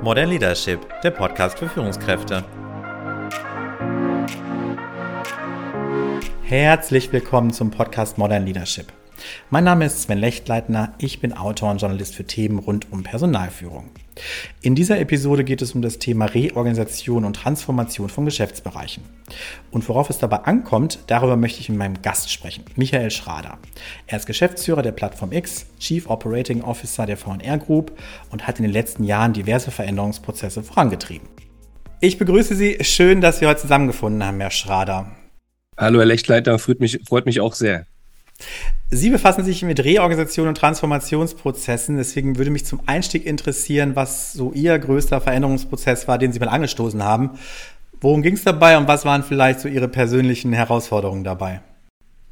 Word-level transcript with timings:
Modern 0.00 0.30
Leadership, 0.30 0.78
der 1.02 1.10
Podcast 1.10 1.58
für 1.58 1.68
Führungskräfte. 1.68 2.44
Herzlich 6.44 7.12
willkommen 7.12 7.52
zum 7.52 7.72
Podcast 7.72 8.16
Modern 8.16 8.46
Leadership. 8.46 8.92
Mein 9.50 9.64
Name 9.64 9.86
ist 9.86 10.02
Sven 10.02 10.18
Lechtleitner, 10.18 10.94
ich 10.98 11.20
bin 11.20 11.32
Autor 11.32 11.70
und 11.70 11.80
Journalist 11.80 12.14
für 12.14 12.24
Themen 12.24 12.58
rund 12.58 12.92
um 12.92 13.02
Personalführung. 13.02 13.90
In 14.62 14.74
dieser 14.74 14.98
Episode 14.98 15.44
geht 15.44 15.62
es 15.62 15.72
um 15.74 15.82
das 15.82 15.98
Thema 15.98 16.26
Reorganisation 16.26 17.24
und 17.24 17.34
Transformation 17.34 18.08
von 18.08 18.24
Geschäftsbereichen. 18.24 19.04
Und 19.70 19.88
worauf 19.88 20.10
es 20.10 20.18
dabei 20.18 20.38
ankommt, 20.38 20.98
darüber 21.06 21.36
möchte 21.36 21.60
ich 21.60 21.68
mit 21.68 21.78
meinem 21.78 22.02
Gast 22.02 22.32
sprechen, 22.32 22.64
Michael 22.76 23.10
Schrader. 23.10 23.58
Er 24.06 24.18
ist 24.18 24.26
Geschäftsführer 24.26 24.82
der 24.82 24.92
Plattform 24.92 25.32
X, 25.32 25.66
Chief 25.78 26.08
Operating 26.08 26.62
Officer 26.62 27.06
der 27.06 27.16
VNR 27.16 27.58
Group 27.58 27.92
und 28.30 28.46
hat 28.46 28.58
in 28.58 28.64
den 28.64 28.72
letzten 28.72 29.04
Jahren 29.04 29.32
diverse 29.32 29.70
Veränderungsprozesse 29.70 30.62
vorangetrieben. 30.62 31.28
Ich 32.00 32.18
begrüße 32.18 32.54
Sie. 32.54 32.78
Schön, 32.82 33.20
dass 33.20 33.40
wir 33.40 33.48
heute 33.48 33.62
zusammengefunden 33.62 34.22
haben, 34.24 34.40
Herr 34.40 34.50
Schrader. 34.50 35.12
Hallo, 35.76 35.98
Herr 35.98 36.06
Lechtleiter. 36.06 36.58
Freut 36.58 36.80
mich, 36.80 37.00
freut 37.08 37.26
mich 37.26 37.40
auch 37.40 37.54
sehr. 37.54 37.86
Sie 38.90 39.10
befassen 39.10 39.44
sich 39.44 39.62
mit 39.62 39.84
Reorganisation 39.84 40.48
und 40.48 40.56
Transformationsprozessen. 40.56 41.96
Deswegen 41.96 42.38
würde 42.38 42.50
mich 42.50 42.64
zum 42.64 42.80
Einstieg 42.86 43.26
interessieren, 43.26 43.96
was 43.96 44.32
so 44.32 44.52
Ihr 44.52 44.78
größter 44.78 45.20
Veränderungsprozess 45.20 46.08
war, 46.08 46.16
den 46.18 46.32
Sie 46.32 46.38
mal 46.38 46.48
angestoßen 46.48 47.02
haben. 47.02 47.38
Worum 48.00 48.22
ging 48.22 48.34
es 48.34 48.44
dabei 48.44 48.78
und 48.78 48.88
was 48.88 49.04
waren 49.04 49.22
vielleicht 49.22 49.60
so 49.60 49.68
Ihre 49.68 49.88
persönlichen 49.88 50.52
Herausforderungen 50.52 51.24
dabei? 51.24 51.60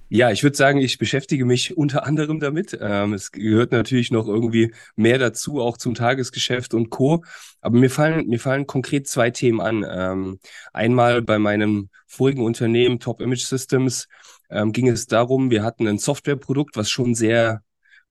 Ja, 0.08 0.30
ich 0.30 0.44
würde 0.44 0.56
sagen, 0.56 0.78
ich 0.78 0.98
beschäftige 0.98 1.44
mich 1.44 1.76
unter 1.76 2.06
anderem 2.06 2.38
damit. 2.38 2.78
Ähm, 2.80 3.12
es 3.12 3.32
gehört 3.32 3.72
natürlich 3.72 4.12
noch 4.12 4.28
irgendwie 4.28 4.72
mehr 4.94 5.18
dazu, 5.18 5.60
auch 5.60 5.76
zum 5.76 5.94
Tagesgeschäft 5.94 6.74
und 6.74 6.90
Co. 6.90 7.24
Aber 7.60 7.76
mir 7.76 7.90
fallen, 7.90 8.28
mir 8.28 8.38
fallen 8.38 8.68
konkret 8.68 9.08
zwei 9.08 9.30
Themen 9.30 9.60
an. 9.60 9.84
Ähm, 9.88 10.38
einmal 10.72 11.22
bei 11.22 11.40
meinem 11.40 11.88
vorigen 12.06 12.44
Unternehmen 12.44 13.00
Top 13.00 13.20
Image 13.20 13.44
Systems 13.44 14.06
ähm, 14.50 14.72
ging 14.72 14.88
es 14.88 15.06
darum, 15.06 15.50
wir 15.50 15.62
hatten 15.62 15.86
ein 15.86 15.98
Softwareprodukt, 15.98 16.76
was 16.76 16.90
schon 16.90 17.14
sehr 17.14 17.62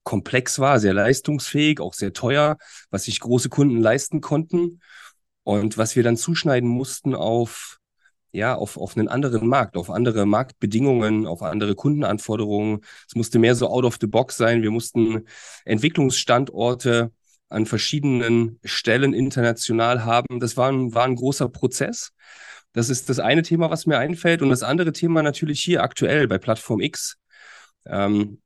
komplex 0.03 0.59
war, 0.59 0.80
sehr 0.80 0.94
leistungsfähig, 0.94 1.80
auch 1.80 1.94
sehr 1.94 2.14
teuer, 2.14 2.58
was 2.91 3.05
sich 3.05 3.19
große 3.19 3.50
Kunden 3.50 3.80
leisten 3.80 4.22
konnten 4.22 4.81
und 5.44 5.78
was 5.78 5.95
wir 5.95 6.03
dann 6.03 6.17
zuschneiden 6.17 6.69
mussten 6.69 7.16
auf 7.16 7.80
ja, 8.36 8.53
auf, 8.53 8.78
auf 8.78 8.97
einen 8.97 9.08
anderen 9.08 9.47
Markt, 9.47 9.78
auf 9.78 9.89
andere 9.89 10.25
Marktbedingungen, 10.25 11.25
auf 11.25 11.41
andere 11.41 11.73
Kundenanforderungen. 11.73 12.81
Es 13.08 13.16
musste 13.16 13.39
mehr 13.39 13.56
so 13.56 13.69
out 13.69 13.86
of 13.86 13.97
the 14.00 14.08
box 14.08 14.38
sein. 14.38 14.61
Wir 14.61 14.72
mussten 14.72 15.25
Entwicklungsstandorte 15.63 17.11
an 17.50 17.66
verschiedenen 17.66 18.59
Stellen 18.63 19.13
international 19.13 20.03
haben. 20.03 20.39
Das 20.39 20.58
war 20.58 20.69
ein, 20.69 20.94
war 20.94 21.06
ein 21.06 21.16
großer 21.16 21.47
Prozess. 21.47 22.11
Das 22.75 22.89
ist 22.89 23.09
das 23.09 23.19
eine 23.19 23.41
Thema, 23.41 23.71
was 23.71 23.85
mir 23.85 23.97
einfällt. 23.97 24.41
Und 24.41 24.49
das 24.49 24.61
andere 24.61 24.91
Thema 24.91 25.23
natürlich 25.23 25.61
hier 25.61 25.81
aktuell 25.81 26.27
bei 26.27 26.37
Plattform 26.37 26.81
X. 26.81 27.17
Ähm, 27.85 28.39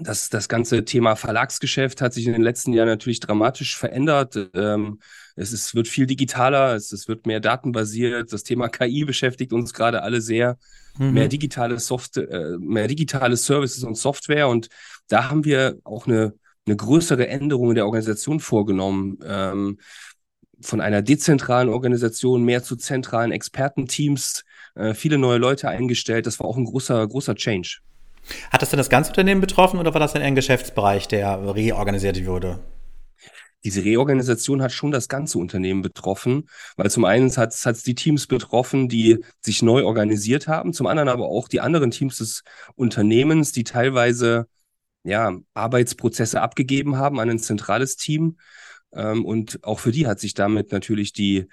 das, 0.00 0.28
das 0.28 0.48
ganze 0.48 0.84
Thema 0.84 1.16
Verlagsgeschäft 1.16 2.00
hat 2.00 2.12
sich 2.12 2.26
in 2.26 2.32
den 2.32 2.42
letzten 2.42 2.72
Jahren 2.72 2.88
natürlich 2.88 3.20
dramatisch 3.20 3.76
verändert. 3.76 4.36
Ähm, 4.54 5.00
es 5.34 5.52
ist, 5.52 5.74
wird 5.74 5.88
viel 5.88 6.06
digitaler, 6.06 6.74
es, 6.74 6.92
es 6.92 7.08
wird 7.08 7.26
mehr 7.26 7.40
datenbasiert. 7.40 8.32
Das 8.32 8.42
Thema 8.42 8.68
KI 8.68 9.04
beschäftigt 9.04 9.52
uns 9.52 9.72
gerade 9.72 10.02
alle 10.02 10.20
sehr. 10.20 10.58
Mhm. 10.98 11.12
Mehr 11.12 11.28
digitale 11.28 11.78
Software, 11.78 12.30
äh, 12.30 12.58
mehr 12.58 12.86
digitale 12.86 13.36
Services 13.36 13.82
und 13.84 13.96
Software. 13.96 14.48
Und 14.48 14.68
da 15.08 15.30
haben 15.30 15.44
wir 15.44 15.78
auch 15.84 16.06
eine, 16.06 16.34
eine 16.66 16.76
größere 16.76 17.26
Änderung 17.28 17.70
in 17.70 17.74
der 17.76 17.86
Organisation 17.86 18.40
vorgenommen. 18.40 19.18
Ähm, 19.24 19.78
von 20.60 20.80
einer 20.80 21.02
dezentralen 21.02 21.68
Organisation 21.68 22.44
mehr 22.44 22.62
zu 22.62 22.76
zentralen 22.76 23.32
Expertenteams, 23.32 24.44
äh, 24.74 24.94
viele 24.94 25.18
neue 25.18 25.38
Leute 25.38 25.68
eingestellt. 25.68 26.26
Das 26.26 26.40
war 26.40 26.46
auch 26.46 26.56
ein 26.56 26.64
großer, 26.64 27.06
großer 27.06 27.34
Change. 27.34 27.78
Hat 28.50 28.62
das 28.62 28.70
denn 28.70 28.78
das 28.78 28.88
ganze 28.88 29.10
Unternehmen 29.10 29.40
betroffen 29.40 29.78
oder 29.78 29.92
war 29.92 30.00
das 30.00 30.14
denn 30.14 30.22
ein 30.22 30.34
Geschäftsbereich, 30.34 31.08
der 31.08 31.54
reorganisiert 31.54 32.24
wurde? 32.26 32.60
diese 33.64 33.84
Reorganisation 33.84 34.62
hat 34.62 34.72
schon 34.72 34.90
das 34.90 35.08
ganze 35.08 35.38
Unternehmen 35.38 35.82
betroffen, 35.82 36.48
weil 36.76 36.90
zum 36.90 37.04
einen 37.04 37.34
hat 37.34 37.54
es 37.54 37.82
die 37.82 37.94
Teams 37.94 38.26
betroffen, 38.26 38.88
die 38.88 39.24
sich 39.40 39.62
neu 39.62 39.84
organisiert 39.84 40.46
haben, 40.48 40.74
zum 40.74 40.86
anderen 40.86 41.08
aber 41.08 41.26
auch 41.26 41.48
die 41.48 41.60
anderen 41.60 41.90
Teams 41.90 42.18
des 42.18 42.44
Unternehmens, 42.76 43.52
die 43.52 43.64
teilweise 43.64 44.46
ja, 45.02 45.32
Arbeitsprozesse 45.54 46.40
abgegeben 46.40 46.96
haben 46.96 47.20
an 47.20 47.30
ein 47.30 47.38
zentrales 47.38 47.96
Team, 47.96 48.36
ähm, 48.94 49.24
und 49.24 49.62
auch 49.64 49.80
für 49.80 49.92
die 49.92 50.06
hat 50.06 50.20
sich 50.20 50.34
damit 50.34 50.72
natürlich 50.72 51.12
die, 51.12 51.46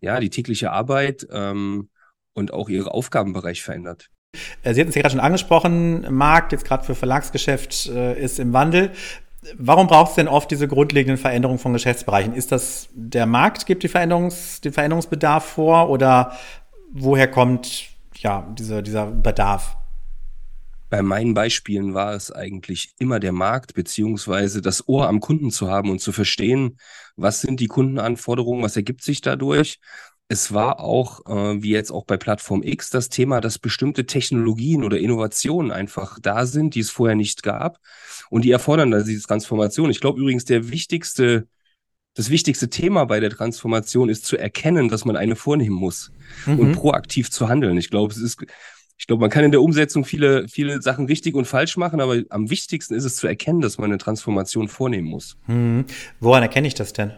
ja, 0.00 0.20
die 0.20 0.30
tägliche 0.30 0.70
Arbeit 0.70 1.26
ähm, 1.30 1.88
und 2.34 2.52
auch 2.52 2.68
ihre 2.68 2.92
Aufgabenbereich 2.92 3.62
verändert. 3.62 4.10
Äh, 4.62 4.74
Sie 4.74 4.80
hatten 4.80 4.90
es 4.90 4.94
ja 4.94 5.02
gerade 5.02 5.12
schon 5.12 5.20
angesprochen, 5.20 6.06
Markt 6.12 6.52
jetzt 6.52 6.64
gerade 6.64 6.84
für 6.84 6.94
Verlagsgeschäft 6.94 7.86
äh, 7.88 8.20
ist 8.20 8.38
im 8.38 8.52
Wandel. 8.52 8.92
Warum 9.56 9.86
braucht 9.86 10.10
es 10.10 10.14
denn 10.16 10.28
oft 10.28 10.50
diese 10.50 10.66
grundlegenden 10.66 11.18
Veränderungen 11.18 11.58
von 11.58 11.72
Geschäftsbereichen? 11.72 12.34
Ist 12.34 12.50
das 12.50 12.88
der 12.92 13.26
Markt, 13.26 13.66
gibt 13.66 13.82
die 13.82 13.88
Veränderungs, 13.88 14.60
den 14.60 14.72
Veränderungsbedarf 14.72 15.44
vor 15.44 15.88
oder 15.88 16.36
woher 16.92 17.30
kommt 17.30 17.90
ja, 18.16 18.52
diese, 18.58 18.82
dieser 18.82 19.06
Bedarf? 19.06 19.76
Bei 20.88 21.02
meinen 21.02 21.34
Beispielen 21.34 21.94
war 21.94 22.14
es 22.14 22.30
eigentlich 22.30 22.94
immer 22.98 23.18
der 23.18 23.32
Markt 23.32 23.74
beziehungsweise 23.74 24.62
das 24.62 24.88
Ohr 24.88 25.08
am 25.08 25.20
Kunden 25.20 25.50
zu 25.50 25.68
haben 25.68 25.90
und 25.90 26.00
zu 26.00 26.12
verstehen, 26.12 26.78
was 27.16 27.40
sind 27.40 27.60
die 27.60 27.66
Kundenanforderungen, 27.66 28.62
was 28.62 28.76
ergibt 28.76 29.02
sich 29.02 29.20
dadurch. 29.20 29.80
Es 30.28 30.52
war 30.52 30.80
auch, 30.80 31.24
äh, 31.26 31.62
wie 31.62 31.70
jetzt 31.70 31.90
auch 31.92 32.04
bei 32.04 32.16
Plattform 32.16 32.62
X, 32.62 32.90
das 32.90 33.08
Thema, 33.08 33.40
dass 33.40 33.58
bestimmte 33.58 34.06
Technologien 34.06 34.82
oder 34.82 34.98
Innovationen 34.98 35.70
einfach 35.70 36.18
da 36.20 36.46
sind, 36.46 36.74
die 36.74 36.80
es 36.80 36.90
vorher 36.90 37.16
nicht 37.16 37.42
gab. 37.42 37.78
Und 38.28 38.44
die 38.44 38.50
erfordern 38.50 38.90
dann 38.90 39.04
diese 39.04 39.26
Transformation. 39.26 39.90
Ich 39.90 40.00
glaube 40.00 40.20
übrigens, 40.20 40.44
der 40.44 40.70
wichtigste, 40.70 41.46
das 42.14 42.30
wichtigste 42.30 42.68
Thema 42.70 43.04
bei 43.04 43.20
der 43.20 43.30
Transformation 43.30 44.08
ist 44.08 44.24
zu 44.24 44.36
erkennen, 44.36 44.88
dass 44.88 45.04
man 45.04 45.16
eine 45.16 45.36
vornehmen 45.36 45.76
muss 45.76 46.10
mhm. 46.44 46.58
und 46.58 46.72
proaktiv 46.72 47.30
zu 47.30 47.48
handeln. 47.48 47.76
Ich 47.76 47.90
glaube, 47.90 48.12
es 48.12 48.18
ist 48.18 48.44
ich 48.98 49.06
glaube, 49.06 49.20
man 49.20 49.30
kann 49.30 49.44
in 49.44 49.50
der 49.50 49.60
Umsetzung 49.60 50.04
viele, 50.04 50.48
viele 50.48 50.80
Sachen 50.80 51.06
richtig 51.06 51.34
und 51.34 51.46
falsch 51.46 51.76
machen, 51.76 52.00
aber 52.00 52.22
am 52.30 52.48
wichtigsten 52.50 52.94
ist 52.94 53.04
es 53.04 53.16
zu 53.16 53.26
erkennen, 53.26 53.60
dass 53.60 53.78
man 53.78 53.90
eine 53.90 53.98
Transformation 53.98 54.68
vornehmen 54.68 55.08
muss. 55.08 55.36
Hm. 55.46 55.84
Woran 56.18 56.42
erkenne 56.42 56.66
ich 56.66 56.74
das 56.74 56.92
denn? 56.92 57.12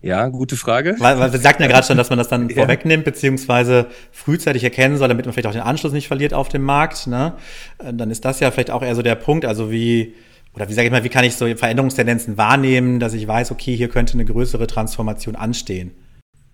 Ja, 0.00 0.28
gute 0.28 0.56
Frage. 0.56 0.96
Weil, 0.98 1.18
weil 1.18 1.32
wir 1.32 1.38
sagten 1.38 1.62
ja 1.62 1.68
gerade 1.68 1.86
schon, 1.86 1.96
dass 1.96 2.10
man 2.10 2.18
das 2.18 2.28
dann 2.28 2.48
ja. 2.48 2.56
vorwegnimmt, 2.56 3.04
beziehungsweise 3.04 3.86
frühzeitig 4.12 4.64
erkennen 4.64 4.96
soll, 4.96 5.08
damit 5.08 5.26
man 5.26 5.32
vielleicht 5.32 5.48
auch 5.48 5.52
den 5.52 5.62
Anschluss 5.62 5.92
nicht 5.92 6.06
verliert 6.06 6.32
auf 6.32 6.48
dem 6.48 6.62
Markt. 6.62 7.06
Ne? 7.06 7.34
Äh, 7.78 7.92
dann 7.92 8.10
ist 8.10 8.24
das 8.24 8.40
ja 8.40 8.50
vielleicht 8.50 8.70
auch 8.70 8.82
eher 8.82 8.94
so 8.94 9.02
der 9.02 9.16
Punkt. 9.16 9.44
Also 9.44 9.70
wie, 9.70 10.14
oder 10.54 10.68
wie 10.68 10.74
sage 10.74 10.86
ich 10.86 10.92
mal, 10.92 11.04
wie 11.04 11.08
kann 11.08 11.24
ich 11.24 11.34
so 11.34 11.46
Veränderungstendenzen 11.46 12.38
wahrnehmen, 12.38 13.00
dass 13.00 13.14
ich 13.14 13.26
weiß, 13.26 13.50
okay, 13.50 13.76
hier 13.76 13.88
könnte 13.88 14.14
eine 14.14 14.24
größere 14.24 14.66
Transformation 14.66 15.36
anstehen? 15.36 15.92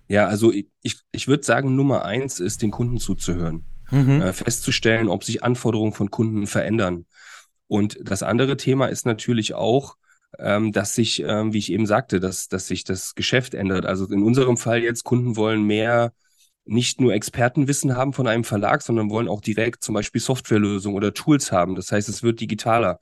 Ja, 0.09 0.27
also 0.27 0.51
ich, 0.51 0.97
ich 1.11 1.27
würde 1.27 1.43
sagen, 1.43 1.75
Nummer 1.75 2.03
eins 2.03 2.39
ist, 2.39 2.61
den 2.61 2.71
Kunden 2.71 2.97
zuzuhören 2.97 3.63
mhm. 3.93 4.21
äh, 4.21 4.33
festzustellen, 4.33 5.07
ob 5.07 5.23
sich 5.23 5.43
Anforderungen 5.43 5.93
von 5.93 6.11
Kunden 6.11 6.47
verändern. 6.47 7.05
Und 7.67 7.97
das 8.01 8.23
andere 8.23 8.57
Thema 8.57 8.87
ist 8.87 9.05
natürlich 9.05 9.53
auch, 9.53 9.95
ähm, 10.39 10.71
dass 10.71 10.95
sich, 10.95 11.23
ähm, 11.23 11.53
wie 11.53 11.59
ich 11.59 11.71
eben 11.71 11.85
sagte, 11.85 12.19
dass, 12.19 12.47
dass 12.47 12.67
sich 12.67 12.83
das 12.83 13.15
Geschäft 13.15 13.53
ändert. 13.53 13.85
Also 13.85 14.05
in 14.05 14.23
unserem 14.23 14.57
Fall 14.57 14.81
jetzt, 14.81 15.03
Kunden 15.03 15.35
wollen 15.35 15.63
mehr 15.63 16.11
nicht 16.65 17.01
nur 17.01 17.13
Expertenwissen 17.13 17.95
haben 17.95 18.13
von 18.13 18.27
einem 18.27 18.43
Verlag, 18.43 18.81
sondern 18.81 19.09
wollen 19.09 19.27
auch 19.27 19.41
direkt 19.41 19.83
zum 19.83 19.95
Beispiel 19.95 20.21
Softwarelösungen 20.21 20.95
oder 20.95 21.13
Tools 21.13 21.51
haben. 21.51 21.75
Das 21.75 21.91
heißt, 21.91 22.09
es 22.09 22.23
wird 22.23 22.39
digitaler. 22.39 22.99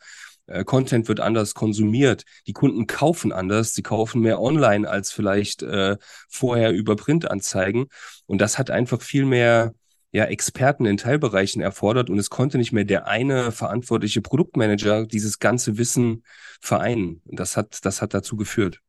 Äh, 0.47 0.63
Content 0.63 1.07
wird 1.07 1.19
anders 1.19 1.54
konsumiert. 1.54 2.24
Die 2.48 2.54
Kunden 2.54 2.88
kaufen 2.88 3.31
anders. 3.31 3.74
Sie 3.74 3.83
kaufen 3.83 4.21
mehr 4.21 4.42
online 4.42 4.89
als 4.89 5.12
vielleicht 5.12 5.63
äh, 5.63 5.98
vorher 6.30 6.71
über 6.71 6.95
Printanzeigen. 6.95 7.88
Und 8.25 8.42
das 8.42 8.57
hat 8.57 8.71
einfach 8.71 9.01
viel 9.01 9.25
mehr 9.25 9.74
ja, 10.12 10.25
Experten 10.25 10.86
in 10.86 10.98
Teilbereichen 10.98 11.62
erfordert 11.62 12.10
und 12.10 12.19
es 12.19 12.30
konnte 12.30 12.58
nicht 12.58 12.72
mehr 12.72 12.84
der 12.84 13.08
eine 13.08 13.52
verantwortliche 13.52 14.22
Produktmanager 14.22 15.06
dieses 15.06 15.40
ganze 15.40 15.78
Wissen 15.78 16.24
vereinen. 16.60 17.22
Das 17.25 17.56
hat, 17.56 17.86
das 17.86 18.02
hat 18.02 18.13
dazu 18.13 18.36
geführt. 18.36 18.81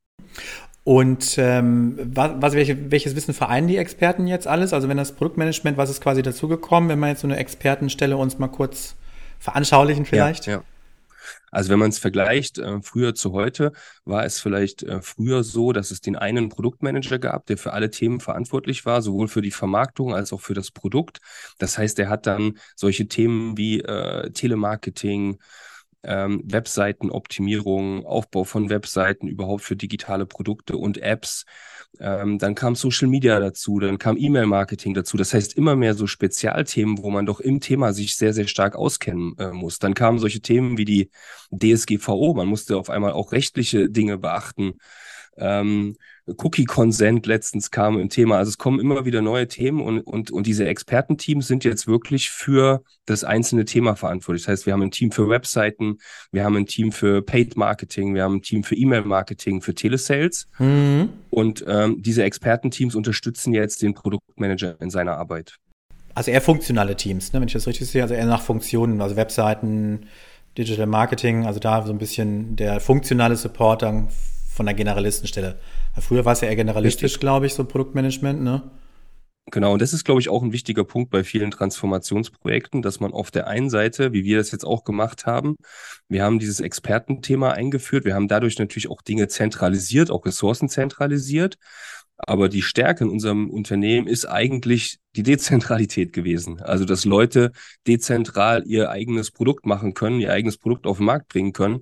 Und 0.83 1.35
ähm, 1.37 1.97
was, 2.13 2.53
welche, 2.53 2.91
welches 2.91 3.15
Wissen 3.15 3.33
vereinen 3.33 3.69
die 3.69 3.77
Experten 3.77 4.27
jetzt 4.27 4.47
alles? 4.47 4.73
Also 4.73 4.89
wenn 4.89 4.97
das 4.97 5.13
Produktmanagement, 5.13 5.77
was 5.77 5.89
ist 5.89 6.01
quasi 6.01 6.21
dazugekommen, 6.21 6.89
wenn 6.89 6.99
man 6.99 7.09
jetzt 7.09 7.21
so 7.21 7.27
eine 7.27 7.37
Expertenstelle 7.37 8.17
uns 8.17 8.37
mal 8.37 8.49
kurz 8.49 8.95
veranschaulichen 9.39 10.05
vielleicht? 10.05 10.45
Ja, 10.45 10.53
ja. 10.53 10.63
Also 11.51 11.69
wenn 11.69 11.79
man 11.79 11.89
es 11.89 11.99
vergleicht, 11.99 12.57
äh, 12.57 12.81
früher 12.81 13.15
zu 13.15 13.31
heute, 13.33 13.71
war 14.05 14.25
es 14.25 14.39
vielleicht 14.39 14.83
äh, 14.83 15.01
früher 15.01 15.43
so, 15.43 15.71
dass 15.71 15.91
es 15.91 16.01
den 16.01 16.15
einen 16.15 16.49
Produktmanager 16.49 17.19
gab, 17.19 17.45
der 17.45 17.57
für 17.57 17.73
alle 17.73 17.89
Themen 17.89 18.19
verantwortlich 18.19 18.85
war, 18.85 19.01
sowohl 19.01 19.27
für 19.27 19.41
die 19.41 19.51
Vermarktung 19.51 20.13
als 20.13 20.33
auch 20.33 20.41
für 20.41 20.53
das 20.53 20.71
Produkt. 20.71 21.19
Das 21.57 21.77
heißt, 21.77 21.99
er 21.99 22.09
hat 22.09 22.25
dann 22.27 22.57
solche 22.75 23.07
Themen 23.07 23.57
wie 23.57 23.81
äh, 23.81 24.31
Telemarketing, 24.31 25.39
ähm, 26.03 26.41
Webseitenoptimierung, 26.45 28.05
Aufbau 28.05 28.43
von 28.43 28.69
Webseiten 28.69 29.27
überhaupt 29.27 29.63
für 29.63 29.75
digitale 29.75 30.25
Produkte 30.25 30.77
und 30.77 30.97
Apps. 30.97 31.45
Ähm, 31.99 32.39
dann 32.39 32.55
kam 32.55 32.75
Social 32.75 33.07
Media 33.07 33.39
dazu, 33.39 33.79
dann 33.79 33.97
kam 33.97 34.17
E-Mail-Marketing 34.17 34.93
dazu. 34.93 35.15
Das 35.17 35.33
heißt 35.33 35.55
immer 35.55 35.75
mehr 35.75 35.93
so 35.93 36.07
Spezialthemen, 36.07 36.97
wo 36.97 37.09
man 37.11 37.25
doch 37.25 37.39
im 37.39 37.59
Thema 37.59 37.93
sich 37.93 38.15
sehr, 38.15 38.33
sehr 38.33 38.47
stark 38.47 38.75
auskennen 38.75 39.35
äh, 39.37 39.51
muss. 39.51 39.79
Dann 39.79 39.93
kamen 39.93 40.19
solche 40.19 40.41
Themen 40.41 40.77
wie 40.77 40.85
die 40.85 41.09
DSGVO. 41.51 42.33
Man 42.33 42.47
musste 42.47 42.77
auf 42.77 42.89
einmal 42.89 43.11
auch 43.11 43.31
rechtliche 43.31 43.89
Dinge 43.89 44.17
beachten. 44.17 44.73
Ähm, 45.37 45.95
Cookie-Consent 46.25 47.25
letztens 47.25 47.69
kam 47.69 47.99
im 47.99 48.09
Thema. 48.09 48.37
Also 48.37 48.49
es 48.49 48.57
kommen 48.57 48.79
immer 48.79 49.05
wieder 49.05 49.21
neue 49.21 49.47
Themen 49.47 49.81
und, 49.81 49.99
und, 50.01 50.31
und 50.31 50.47
diese 50.47 50.65
Expertenteams 50.65 51.47
sind 51.47 51.65
jetzt 51.65 51.85
wirklich 51.85 52.29
für 52.29 52.83
das 53.05 53.23
einzelne 53.23 53.65
Thema 53.65 53.95
verantwortlich. 53.95 54.43
Das 54.43 54.51
heißt, 54.51 54.65
wir 54.65 54.73
haben 54.73 54.83
ein 54.83 54.91
Team 54.91 55.11
für 55.11 55.27
Webseiten, 55.27 55.97
wir 56.31 56.45
haben 56.45 56.55
ein 56.55 56.65
Team 56.65 56.91
für 56.91 57.21
Paid 57.21 57.57
Marketing, 57.57 58.15
wir 58.15 58.23
haben 58.23 58.35
ein 58.35 58.41
Team 58.41 58.63
für 58.63 58.75
E-Mail-Marketing, 58.75 59.61
für 59.61 59.73
Telesales. 59.73 60.47
Mhm. 60.59 61.09
Und 61.29 61.65
ähm, 61.67 62.01
diese 62.01 62.23
Expertenteams 62.23 62.95
unterstützen 62.95 63.53
jetzt 63.53 63.81
den 63.81 63.93
Produktmanager 63.93 64.79
in 64.79 64.89
seiner 64.89 65.17
Arbeit. 65.17 65.57
Also 66.15 66.31
eher 66.31 66.41
funktionale 66.41 66.95
Teams, 66.95 67.33
ne? 67.33 67.41
wenn 67.41 67.47
ich 67.47 67.53
das 67.53 67.67
richtig 67.67 67.89
sehe, 67.89 68.03
also 68.03 68.13
eher 68.13 68.27
nach 68.27 68.41
Funktionen, 68.41 69.01
also 69.01 69.15
Webseiten, 69.15 70.05
Digital 70.57 70.85
Marketing, 70.85 71.45
also 71.47 71.59
da 71.59 71.83
so 71.83 71.91
ein 71.91 71.97
bisschen 71.97 72.55
der 72.55 72.79
funktionale 72.79 73.35
Support 73.35 73.81
dann 73.81 74.09
von 74.53 74.65
der 74.65 74.75
Generalistenstelle. 74.75 75.57
Früher 75.99 76.25
war 76.25 76.33
es 76.33 76.41
ja 76.41 76.47
eher 76.47 76.55
generalistisch, 76.55 77.19
glaube 77.19 77.47
ich, 77.47 77.53
so 77.53 77.65
Produktmanagement, 77.65 78.41
ne? 78.41 78.61
Genau, 79.51 79.73
und 79.73 79.81
das 79.81 79.91
ist, 79.91 80.05
glaube 80.05 80.21
ich, 80.21 80.29
auch 80.29 80.41
ein 80.41 80.53
wichtiger 80.53 80.85
Punkt 80.85 81.11
bei 81.11 81.23
vielen 81.25 81.51
Transformationsprojekten, 81.51 82.81
dass 82.81 83.01
man 83.01 83.11
auf 83.11 83.29
der 83.29 83.47
einen 83.47 83.69
Seite, 83.69 84.13
wie 84.13 84.23
wir 84.23 84.37
das 84.37 84.51
jetzt 84.51 84.63
auch 84.63 84.85
gemacht 84.85 85.25
haben, 85.25 85.57
wir 86.07 86.23
haben 86.23 86.39
dieses 86.39 86.61
Expertenthema 86.61 87.51
eingeführt, 87.51 88.05
wir 88.05 88.15
haben 88.15 88.29
dadurch 88.29 88.57
natürlich 88.57 88.89
auch 88.89 89.01
Dinge 89.01 89.27
zentralisiert, 89.27 90.11
auch 90.11 90.25
Ressourcen 90.25 90.69
zentralisiert, 90.69 91.57
aber 92.15 92.47
die 92.47 92.61
Stärke 92.61 93.03
in 93.03 93.09
unserem 93.09 93.49
Unternehmen 93.49 94.07
ist 94.07 94.25
eigentlich 94.25 94.99
die 95.15 95.23
Dezentralität 95.23 96.13
gewesen. 96.13 96.61
Also, 96.61 96.85
dass 96.85 97.03
Leute 97.03 97.51
dezentral 97.85 98.63
ihr 98.65 98.91
eigenes 98.91 99.31
Produkt 99.31 99.65
machen 99.65 99.93
können, 99.93 100.21
ihr 100.21 100.31
eigenes 100.31 100.57
Produkt 100.57 100.87
auf 100.87 100.97
den 100.97 101.05
Markt 101.05 101.27
bringen 101.27 101.51
können 101.51 101.81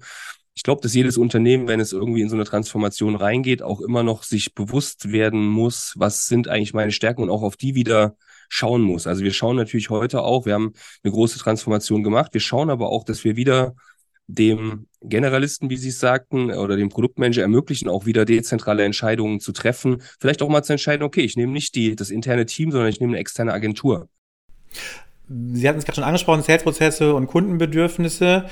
ich 0.53 0.63
glaube, 0.63 0.81
dass 0.81 0.93
jedes 0.93 1.17
Unternehmen, 1.17 1.67
wenn 1.67 1.79
es 1.79 1.93
irgendwie 1.93 2.21
in 2.21 2.29
so 2.29 2.35
eine 2.35 2.43
Transformation 2.43 3.15
reingeht, 3.15 3.61
auch 3.61 3.79
immer 3.81 4.03
noch 4.03 4.23
sich 4.23 4.53
bewusst 4.53 5.11
werden 5.11 5.47
muss, 5.47 5.93
was 5.97 6.27
sind 6.27 6.47
eigentlich 6.47 6.73
meine 6.73 6.91
Stärken 6.91 7.23
und 7.23 7.29
auch 7.29 7.41
auf 7.41 7.55
die 7.55 7.73
wieder 7.75 8.15
schauen 8.49 8.81
muss. 8.81 9.07
Also 9.07 9.23
wir 9.23 9.31
schauen 9.31 9.55
natürlich 9.55 9.89
heute 9.89 10.21
auch, 10.23 10.45
wir 10.45 10.53
haben 10.53 10.73
eine 11.03 11.13
große 11.13 11.39
Transformation 11.39 12.03
gemacht. 12.03 12.33
Wir 12.33 12.41
schauen 12.41 12.69
aber 12.69 12.89
auch, 12.89 13.05
dass 13.05 13.23
wir 13.23 13.37
wieder 13.37 13.75
dem 14.27 14.87
Generalisten, 15.01 15.69
wie 15.69 15.77
Sie 15.77 15.89
es 15.89 15.99
sagten, 15.99 16.51
oder 16.51 16.75
dem 16.75 16.89
Produktmanager 16.89 17.41
ermöglichen, 17.41 17.89
auch 17.89 18.05
wieder 18.05 18.25
dezentrale 18.25 18.83
Entscheidungen 18.83 19.39
zu 19.39 19.51
treffen. 19.53 20.01
Vielleicht 20.19 20.41
auch 20.41 20.49
mal 20.49 20.63
zu 20.63 20.73
entscheiden, 20.73 21.03
okay, 21.03 21.21
ich 21.21 21.37
nehme 21.37 21.53
nicht 21.53 21.75
die, 21.75 21.95
das 21.95 22.11
interne 22.11 22.45
Team, 22.45 22.71
sondern 22.71 22.89
ich 22.89 22.99
nehme 22.99 23.13
eine 23.13 23.19
externe 23.19 23.53
Agentur. 23.53 24.09
Sie 25.27 25.67
hatten 25.67 25.79
es 25.79 25.85
gerade 25.85 25.95
schon 25.95 26.03
angesprochen, 26.03 26.43
Salesprozesse 26.43 27.13
und 27.13 27.27
Kundenbedürfnisse 27.27 28.45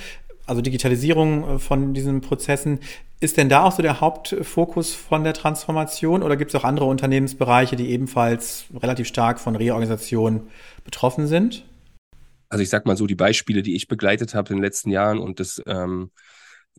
also 0.50 0.62
Digitalisierung 0.62 1.56
äh, 1.56 1.60
von 1.60 1.94
diesen 1.94 2.22
Prozessen. 2.22 2.80
Ist 3.20 3.38
denn 3.38 3.50
da 3.50 3.64
auch 3.64 3.72
so 3.72 3.82
der 3.82 4.02
Hauptfokus 4.02 4.94
von 4.94 5.24
der 5.24 5.34
Transformation 5.34 6.24
oder 6.24 6.38
gibt 6.38 6.52
es 6.52 6.56
auch 6.60 6.64
andere 6.64 6.86
Unternehmensbereiche, 6.86 7.76
die 7.76 7.90
ebenfalls 7.90 8.66
relativ 8.82 9.08
stark 9.08 9.40
von 9.40 9.56
Reorganisation 9.56 10.48
betroffen 10.84 11.28
sind? 11.28 11.66
Also 12.50 12.64
ich 12.64 12.70
sag 12.70 12.86
mal 12.86 12.98
so, 12.98 13.06
die 13.06 13.16
Beispiele, 13.16 13.62
die 13.62 13.76
ich 13.76 13.88
begleitet 13.88 14.34
habe 14.34 14.50
in 14.50 14.58
den 14.58 14.64
letzten 14.64 14.90
Jahren 14.90 15.20
und 15.20 15.40
das 15.40 15.62
ähm, 15.68 16.10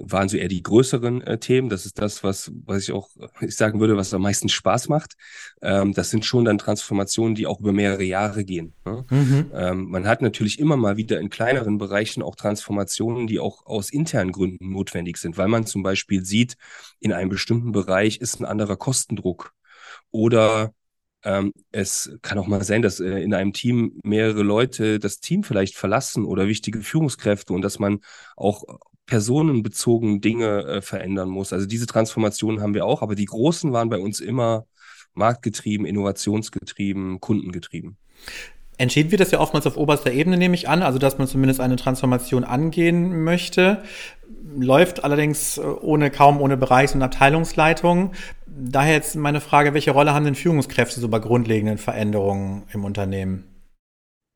waren 0.03 0.29
so 0.29 0.37
eher 0.37 0.49
die 0.49 0.63
größeren 0.63 1.23
äh, 1.23 1.39
Themen. 1.39 1.69
Das 1.69 1.87
ist 1.87 1.99
das, 1.99 2.25
was, 2.25 2.51
was 2.65 2.83
ich 2.85 2.93
auch, 2.93 3.09
ich 3.41 3.57
sagen 3.57 3.81
würde, 3.81 3.97
was 3.97 4.15
am 4.15 4.23
meisten 4.23 4.49
Spaß 4.49 4.89
macht. 4.89 5.15
Ähm, 5.63 5.93
das 5.93 6.11
sind 6.11 6.25
schon 6.25 6.45
dann 6.45 6.59
Transformationen, 6.59 7.35
die 7.35 7.47
auch 7.47 7.61
über 7.61 7.73
mehrere 7.73 8.05
Jahre 8.05 8.45
gehen. 8.45 8.75
Ne? 8.85 9.05
Mhm. 9.11 9.51
Ähm, 9.55 9.91
man 9.91 10.07
hat 10.07 10.23
natürlich 10.23 10.59
immer 10.59 10.77
mal 10.77 10.97
wieder 10.97 11.21
in 11.21 11.31
kleineren 11.31 11.79
Bereichen 11.79 12.23
auch 12.23 12.37
Transformationen, 12.37 13.27
die 13.27 13.39
auch 13.39 13.67
aus 13.67 13.91
internen 13.91 14.33
Gründen 14.33 14.71
notwendig 14.73 15.19
sind, 15.19 15.39
weil 15.39 15.49
man 15.49 15.67
zum 15.67 15.83
Beispiel 15.83 16.25
sieht, 16.25 16.57
in 16.99 17.13
einem 17.13 17.31
bestimmten 17.31 17.73
Bereich 17.73 18.19
ist 18.19 18.41
ein 18.41 18.45
anderer 18.45 18.77
Kostendruck 18.77 19.53
oder 20.11 20.73
ähm, 21.23 21.53
es 21.71 22.17
kann 22.23 22.39
auch 22.39 22.47
mal 22.47 22.65
sein, 22.65 22.83
dass 22.83 23.01
äh, 23.01 23.19
in 23.23 23.35
einem 23.35 23.53
Team 23.53 24.01
mehrere 24.03 24.43
Leute 24.43 24.99
das 24.99 25.21
Team 25.21 25.45
vielleicht 25.45 25.77
verlassen 25.77 26.25
oder 26.25 26.47
wichtige 26.47 26.81
Führungskräfte 26.81 27.53
und 27.53 27.63
dass 27.63 27.79
man 27.79 28.01
auch 28.37 28.65
personenbezogen 29.11 30.21
Dinge 30.21 30.65
äh, 30.65 30.83
verändern 30.83 31.29
muss. 31.29 31.53
Also 31.53 31.67
diese 31.67 31.87
Transformationen 31.87 32.63
haben 32.63 32.75
wir 32.75 32.87
auch, 32.87 33.03
aber 33.03 33.17
die 33.17 33.25
großen 33.25 33.73
waren 33.73 33.91
bei 33.91 33.99
uns 33.99 34.21
immer 34.21 34.67
marktgetrieben, 35.15 35.85
innovationsgetrieben, 35.85 37.21
kundengetrieben. 37.21 37.97
Entschieden 38.79 39.11
wird 39.11 39.21
das 39.21 39.33
ja 39.33 39.41
oftmals 39.41 39.67
auf 39.67 39.77
oberster 39.77 40.13
Ebene, 40.13 40.39
nehme 40.39 40.55
ich 40.55 40.69
an, 40.69 40.83
also 40.83 40.99
dass 40.99 41.19
man 41.19 41.27
zumindest 41.27 41.61
eine 41.61 41.75
Transformation 41.75 42.45
angehen 42.45 43.25
möchte. 43.25 43.83
Läuft 44.57 45.03
allerdings 45.03 45.59
äh, 45.59 45.63
ohne 45.63 46.11
kaum 46.11 46.41
ohne 46.41 46.57
Bereichs- 46.57 46.95
und 46.95 47.03
Abteilungsleitung. 47.03 48.13
Daher 48.47 48.95
jetzt 48.95 49.17
meine 49.17 49.41
Frage, 49.41 49.75
welche 49.75 49.91
Rolle 49.91 50.15
haben 50.15 50.25
denn 50.25 50.37
Führungskräfte 50.37 51.01
so 51.01 51.09
bei 51.09 51.19
grundlegenden 51.19 51.79
Veränderungen 51.79 52.63
im 52.73 52.85
Unternehmen? 52.85 53.45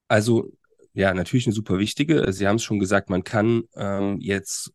Also 0.09 0.51
ja, 0.95 1.13
natürlich 1.13 1.47
eine 1.47 1.55
super 1.55 1.79
wichtige. 1.79 2.33
Sie 2.33 2.47
haben 2.47 2.57
es 2.57 2.63
schon 2.63 2.79
gesagt, 2.79 3.11
man 3.11 3.25
kann 3.25 3.65
ähm, 3.75 4.19
jetzt, 4.21 4.73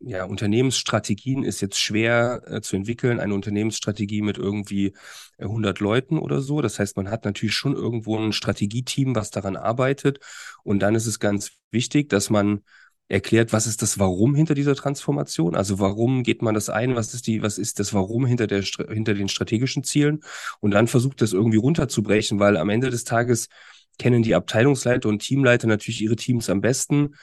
ja, 0.00 0.24
Unternehmensstrategien 0.24 1.44
ist 1.44 1.60
jetzt 1.60 1.78
schwer 1.78 2.42
äh, 2.46 2.60
zu 2.60 2.74
entwickeln, 2.74 3.20
eine 3.20 3.34
Unternehmensstrategie 3.34 4.22
mit 4.22 4.36
irgendwie 4.36 4.94
100 5.38 5.78
Leuten 5.78 6.18
oder 6.18 6.40
so. 6.40 6.60
Das 6.60 6.80
heißt, 6.80 6.96
man 6.96 7.08
hat 7.08 7.24
natürlich 7.24 7.54
schon 7.54 7.74
irgendwo 7.74 8.18
ein 8.18 8.32
Strategieteam, 8.32 9.14
was 9.14 9.30
daran 9.30 9.56
arbeitet. 9.56 10.18
Und 10.64 10.80
dann 10.80 10.96
ist 10.96 11.06
es 11.06 11.20
ganz 11.20 11.52
wichtig, 11.70 12.08
dass 12.08 12.30
man 12.30 12.62
erklärt, 13.06 13.52
was 13.52 13.66
ist 13.66 13.82
das 13.82 13.98
Warum 13.98 14.34
hinter 14.34 14.54
dieser 14.54 14.74
Transformation? 14.74 15.54
Also 15.54 15.78
warum 15.78 16.22
geht 16.22 16.42
man 16.42 16.54
das 16.54 16.68
ein? 16.68 16.96
Was 16.96 17.14
ist 17.14 17.26
die, 17.26 17.42
was 17.42 17.58
ist 17.58 17.78
das 17.78 17.92
Warum 17.92 18.24
hinter 18.24 18.46
der, 18.46 18.62
hinter 18.62 19.14
den 19.14 19.28
strategischen 19.28 19.84
Zielen? 19.84 20.20
Und 20.60 20.72
dann 20.72 20.88
versucht 20.88 21.20
das 21.20 21.32
irgendwie 21.32 21.58
runterzubrechen, 21.58 22.38
weil 22.38 22.56
am 22.56 22.70
Ende 22.70 22.90
des 22.90 23.04
Tages 23.04 23.48
kennen 24.00 24.22
die 24.22 24.34
Abteilungsleiter 24.34 25.10
und 25.10 25.18
Teamleiter 25.18 25.68
natürlich 25.68 26.00
ihre 26.00 26.16
Teams 26.16 26.48
am 26.48 26.62
besten, 26.62 27.16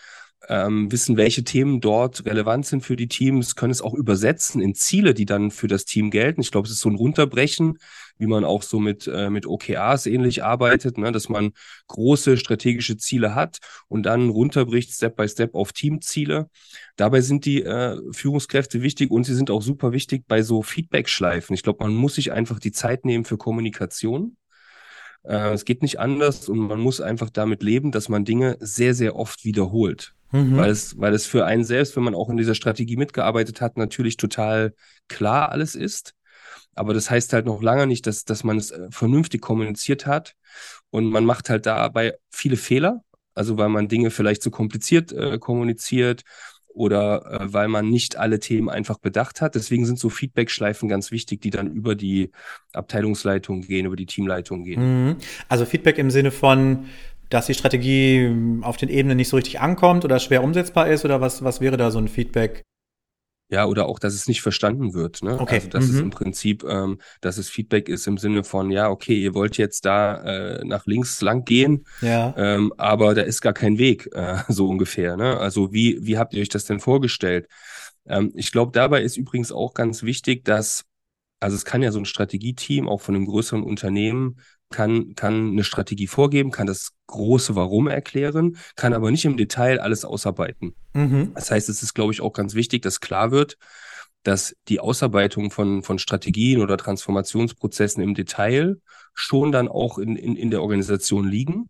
ähm, 0.48 0.92
wissen, 0.92 1.18
welche 1.18 1.44
Themen 1.44 1.82
dort 1.82 2.24
relevant 2.28 2.68
sind 2.68 2.82
für 2.82 2.96
die 2.96 3.08
Teams, 3.08 3.56
können 3.56 3.72
es 3.72 3.82
auch 3.82 3.96
übersetzen 3.96 4.62
in 4.62 4.76
Ziele, 4.76 5.16
die 5.16 5.26
dann 5.26 5.50
für 5.50 5.68
das 5.68 5.86
Team 5.86 6.12
gelten. 6.12 6.40
Ich 6.40 6.52
glaube, 6.52 6.68
es 6.68 6.74
ist 6.74 6.82
so 6.82 6.90
ein 6.90 6.96
Runterbrechen, 6.96 7.80
wie 8.20 8.28
man 8.28 8.46
auch 8.46 8.62
so 8.62 8.80
mit, 8.80 9.08
äh, 9.08 9.32
mit 9.32 9.48
OKRs 9.48 10.06
ähnlich 10.06 10.44
arbeitet, 10.44 11.00
ne? 11.00 11.12
dass 11.12 11.30
man 11.30 11.54
große 11.88 12.38
strategische 12.38 12.96
Ziele 12.98 13.34
hat 13.34 13.58
und 13.88 14.04
dann 14.04 14.30
runterbricht 14.30 14.92
Step 14.92 15.16
by 15.16 15.28
Step 15.28 15.56
auf 15.56 15.74
Teamziele. 15.74 16.48
Dabei 16.96 17.22
sind 17.22 17.46
die 17.46 17.64
äh, 17.64 17.98
Führungskräfte 18.12 18.84
wichtig 18.84 19.10
und 19.10 19.24
sie 19.24 19.34
sind 19.34 19.50
auch 19.50 19.64
super 19.64 19.94
wichtig 19.94 20.26
bei 20.28 20.44
so 20.44 20.62
Feedback-Schleifen. 20.62 21.56
Ich 21.56 21.64
glaube, 21.64 21.84
man 21.84 21.96
muss 21.96 22.16
sich 22.16 22.32
einfach 22.32 22.60
die 22.60 22.72
Zeit 22.72 23.04
nehmen 23.04 23.26
für 23.26 23.38
Kommunikation 23.38 24.38
äh, 25.24 25.54
es 25.54 25.66
geht 25.66 25.82
nicht 25.82 26.00
anders 26.00 26.50
und 26.50 26.60
man 26.60 26.80
muss 26.80 27.02
einfach 27.02 27.30
damit 27.30 27.64
leben, 27.64 27.92
dass 27.92 28.10
man 28.10 28.26
Dinge 28.26 28.58
sehr, 28.60 28.94
sehr 28.94 29.16
oft 29.16 29.46
wiederholt. 29.46 30.14
Mhm. 30.32 30.58
Weil, 30.58 30.70
es, 30.72 31.00
weil 31.00 31.14
es 31.14 31.26
für 31.26 31.46
einen 31.46 31.64
selbst, 31.64 31.96
wenn 31.96 32.04
man 32.04 32.16
auch 32.16 32.30
in 32.30 32.38
dieser 32.38 32.56
Strategie 32.56 32.98
mitgearbeitet 32.98 33.62
hat, 33.62 33.78
natürlich 33.78 34.18
total 34.18 34.74
klar 35.08 35.52
alles 35.52 35.76
ist. 35.76 36.14
Aber 36.76 36.94
das 36.94 37.10
heißt 37.10 37.34
halt 37.34 37.46
noch 37.46 37.62
lange 37.62 37.88
nicht, 37.88 38.06
dass, 38.06 38.26
dass 38.26 38.44
man 38.44 38.58
es 38.58 38.72
äh, 38.72 38.88
vernünftig 38.92 39.42
kommuniziert 39.42 40.06
hat. 40.06 40.36
Und 40.90 41.10
man 41.10 41.26
macht 41.26 41.50
halt 41.50 41.66
dabei 41.66 42.18
viele 42.30 42.58
Fehler. 42.58 43.04
Also 43.34 43.58
weil 43.58 43.70
man 43.70 43.88
Dinge 43.88 44.10
vielleicht 44.10 44.42
zu 44.42 44.50
kompliziert 44.50 45.12
äh, 45.12 45.38
kommuniziert 45.38 46.24
oder 46.78 47.42
äh, 47.42 47.54
weil 47.54 47.68
man 47.68 47.90
nicht 47.90 48.18
alle 48.18 48.40
Themen 48.40 48.70
einfach 48.70 48.98
bedacht 49.00 49.42
hat. 49.42 49.56
Deswegen 49.56 49.86
sind 49.86 50.00
so 50.00 50.10
Feedback-Schleifen 50.10 50.88
ganz 50.88 51.12
wichtig, 51.12 51.42
die 51.42 51.50
dann 51.50 51.68
über 51.68 51.96
die 51.96 52.32
Abteilungsleitung 52.74 53.62
gehen, 53.62 53.86
über 53.86 53.96
die 53.96 54.06
Teamleitung 54.06 54.64
gehen. 54.64 55.08
Mhm. 55.08 55.16
Also 55.50 55.66
Feedback 55.66 55.98
im 55.98 56.12
Sinne 56.12 56.32
von, 56.32 56.86
dass 57.30 57.48
die 57.48 57.54
Strategie 57.54 58.32
auf 58.62 58.78
den 58.78 58.90
Ebenen 58.90 59.18
nicht 59.18 59.30
so 59.30 59.36
richtig 59.36 59.60
ankommt 59.60 60.06
oder 60.06 60.20
schwer 60.20 60.44
umsetzbar 60.44 60.88
ist 60.90 61.04
oder 61.04 61.20
was, 61.20 61.44
was 61.44 61.60
wäre 61.60 61.78
da 61.78 61.92
so 61.92 62.00
ein 62.00 62.08
Feedback? 62.08 62.64
Ja, 63.50 63.66
oder 63.66 63.86
auch, 63.88 63.98
dass 63.98 64.14
es 64.14 64.28
nicht 64.28 64.42
verstanden 64.42 64.94
wird. 64.94 65.24
Ne? 65.24 65.40
Okay. 65.40 65.56
Also, 65.56 65.70
dass 65.70 65.88
mhm. 65.88 65.96
es 65.96 66.02
im 66.02 66.10
Prinzip, 66.10 66.66
ähm, 66.66 67.00
dass 67.22 67.38
es 67.38 67.50
Feedback 67.50 67.88
ist 67.88 68.06
im 68.06 68.18
Sinne 68.18 68.44
von, 68.44 68.72
ja, 68.72 68.90
okay, 68.90 69.18
ihr 69.18 69.34
wollt 69.34 69.58
jetzt 69.58 69.86
da 69.86 70.22
äh, 70.24 70.66
nach 70.66 70.86
links 70.86 71.22
lang 71.22 71.46
gehen, 71.46 71.86
ja. 72.02 72.34
ähm, 72.38 72.74
aber 72.78 73.16
da 73.16 73.22
ist 73.22 73.40
gar 73.42 73.54
kein 73.54 73.78
Weg, 73.78 74.10
äh, 74.14 74.40
so 74.50 74.68
ungefähr. 74.68 75.16
Ne? 75.16 75.38
Also, 75.38 75.72
wie, 75.72 76.06
wie 76.06 76.18
habt 76.18 76.34
ihr 76.34 76.42
euch 76.42 76.50
das 76.50 76.66
denn 76.66 76.82
vorgestellt? 76.82 77.48
Ähm, 78.06 78.34
ich 78.36 78.52
glaube, 78.52 78.74
dabei 78.74 79.02
ist 79.02 79.16
übrigens 79.16 79.54
auch 79.54 79.74
ganz 79.74 80.04
wichtig, 80.04 80.44
dass, 80.44 80.84
also 81.40 81.56
es 81.56 81.64
kann 81.64 81.82
ja 81.82 81.92
so 81.94 82.00
ein 82.00 82.06
Strategieteam 82.06 82.90
auch 82.90 83.00
von 83.00 83.16
einem 83.16 83.28
größeren 83.28 83.64
Unternehmen 83.64 84.42
kann, 84.70 85.16
kann 85.16 85.52
eine 85.52 85.64
Strategie 85.64 86.08
vorgeben, 86.08 86.52
kann 86.52 86.68
das 86.68 86.92
große 87.08 87.56
Warum 87.56 87.88
erklären, 87.88 88.58
kann 88.76 88.94
aber 88.94 89.12
nicht 89.12 89.26
im 89.26 89.38
Detail 89.38 89.80
alles 89.80 90.06
ausarbeiten. 90.06 90.76
Mhm. 90.94 91.32
Das 91.36 91.52
heißt, 91.52 91.70
es 91.70 91.84
ist, 91.84 91.94
glaube 91.94 92.14
ich, 92.14 92.22
auch 92.22 92.34
ganz 92.34 92.54
wichtig, 92.54 92.82
dass 92.82 93.00
klar 93.00 93.32
wird, 93.32 93.58
dass 94.24 94.56
die 94.68 94.80
Ausarbeitung 94.80 95.52
von, 95.52 95.84
von 95.84 96.00
Strategien 96.00 96.62
oder 96.62 96.78
Transformationsprozessen 96.78 98.04
im 98.04 98.14
Detail 98.14 98.78
schon 99.14 99.52
dann 99.52 99.70
auch 99.70 99.98
in, 99.98 100.16
in, 100.18 100.36
in 100.36 100.52
der 100.52 100.62
Organisation 100.62 101.28
liegen. 101.28 101.70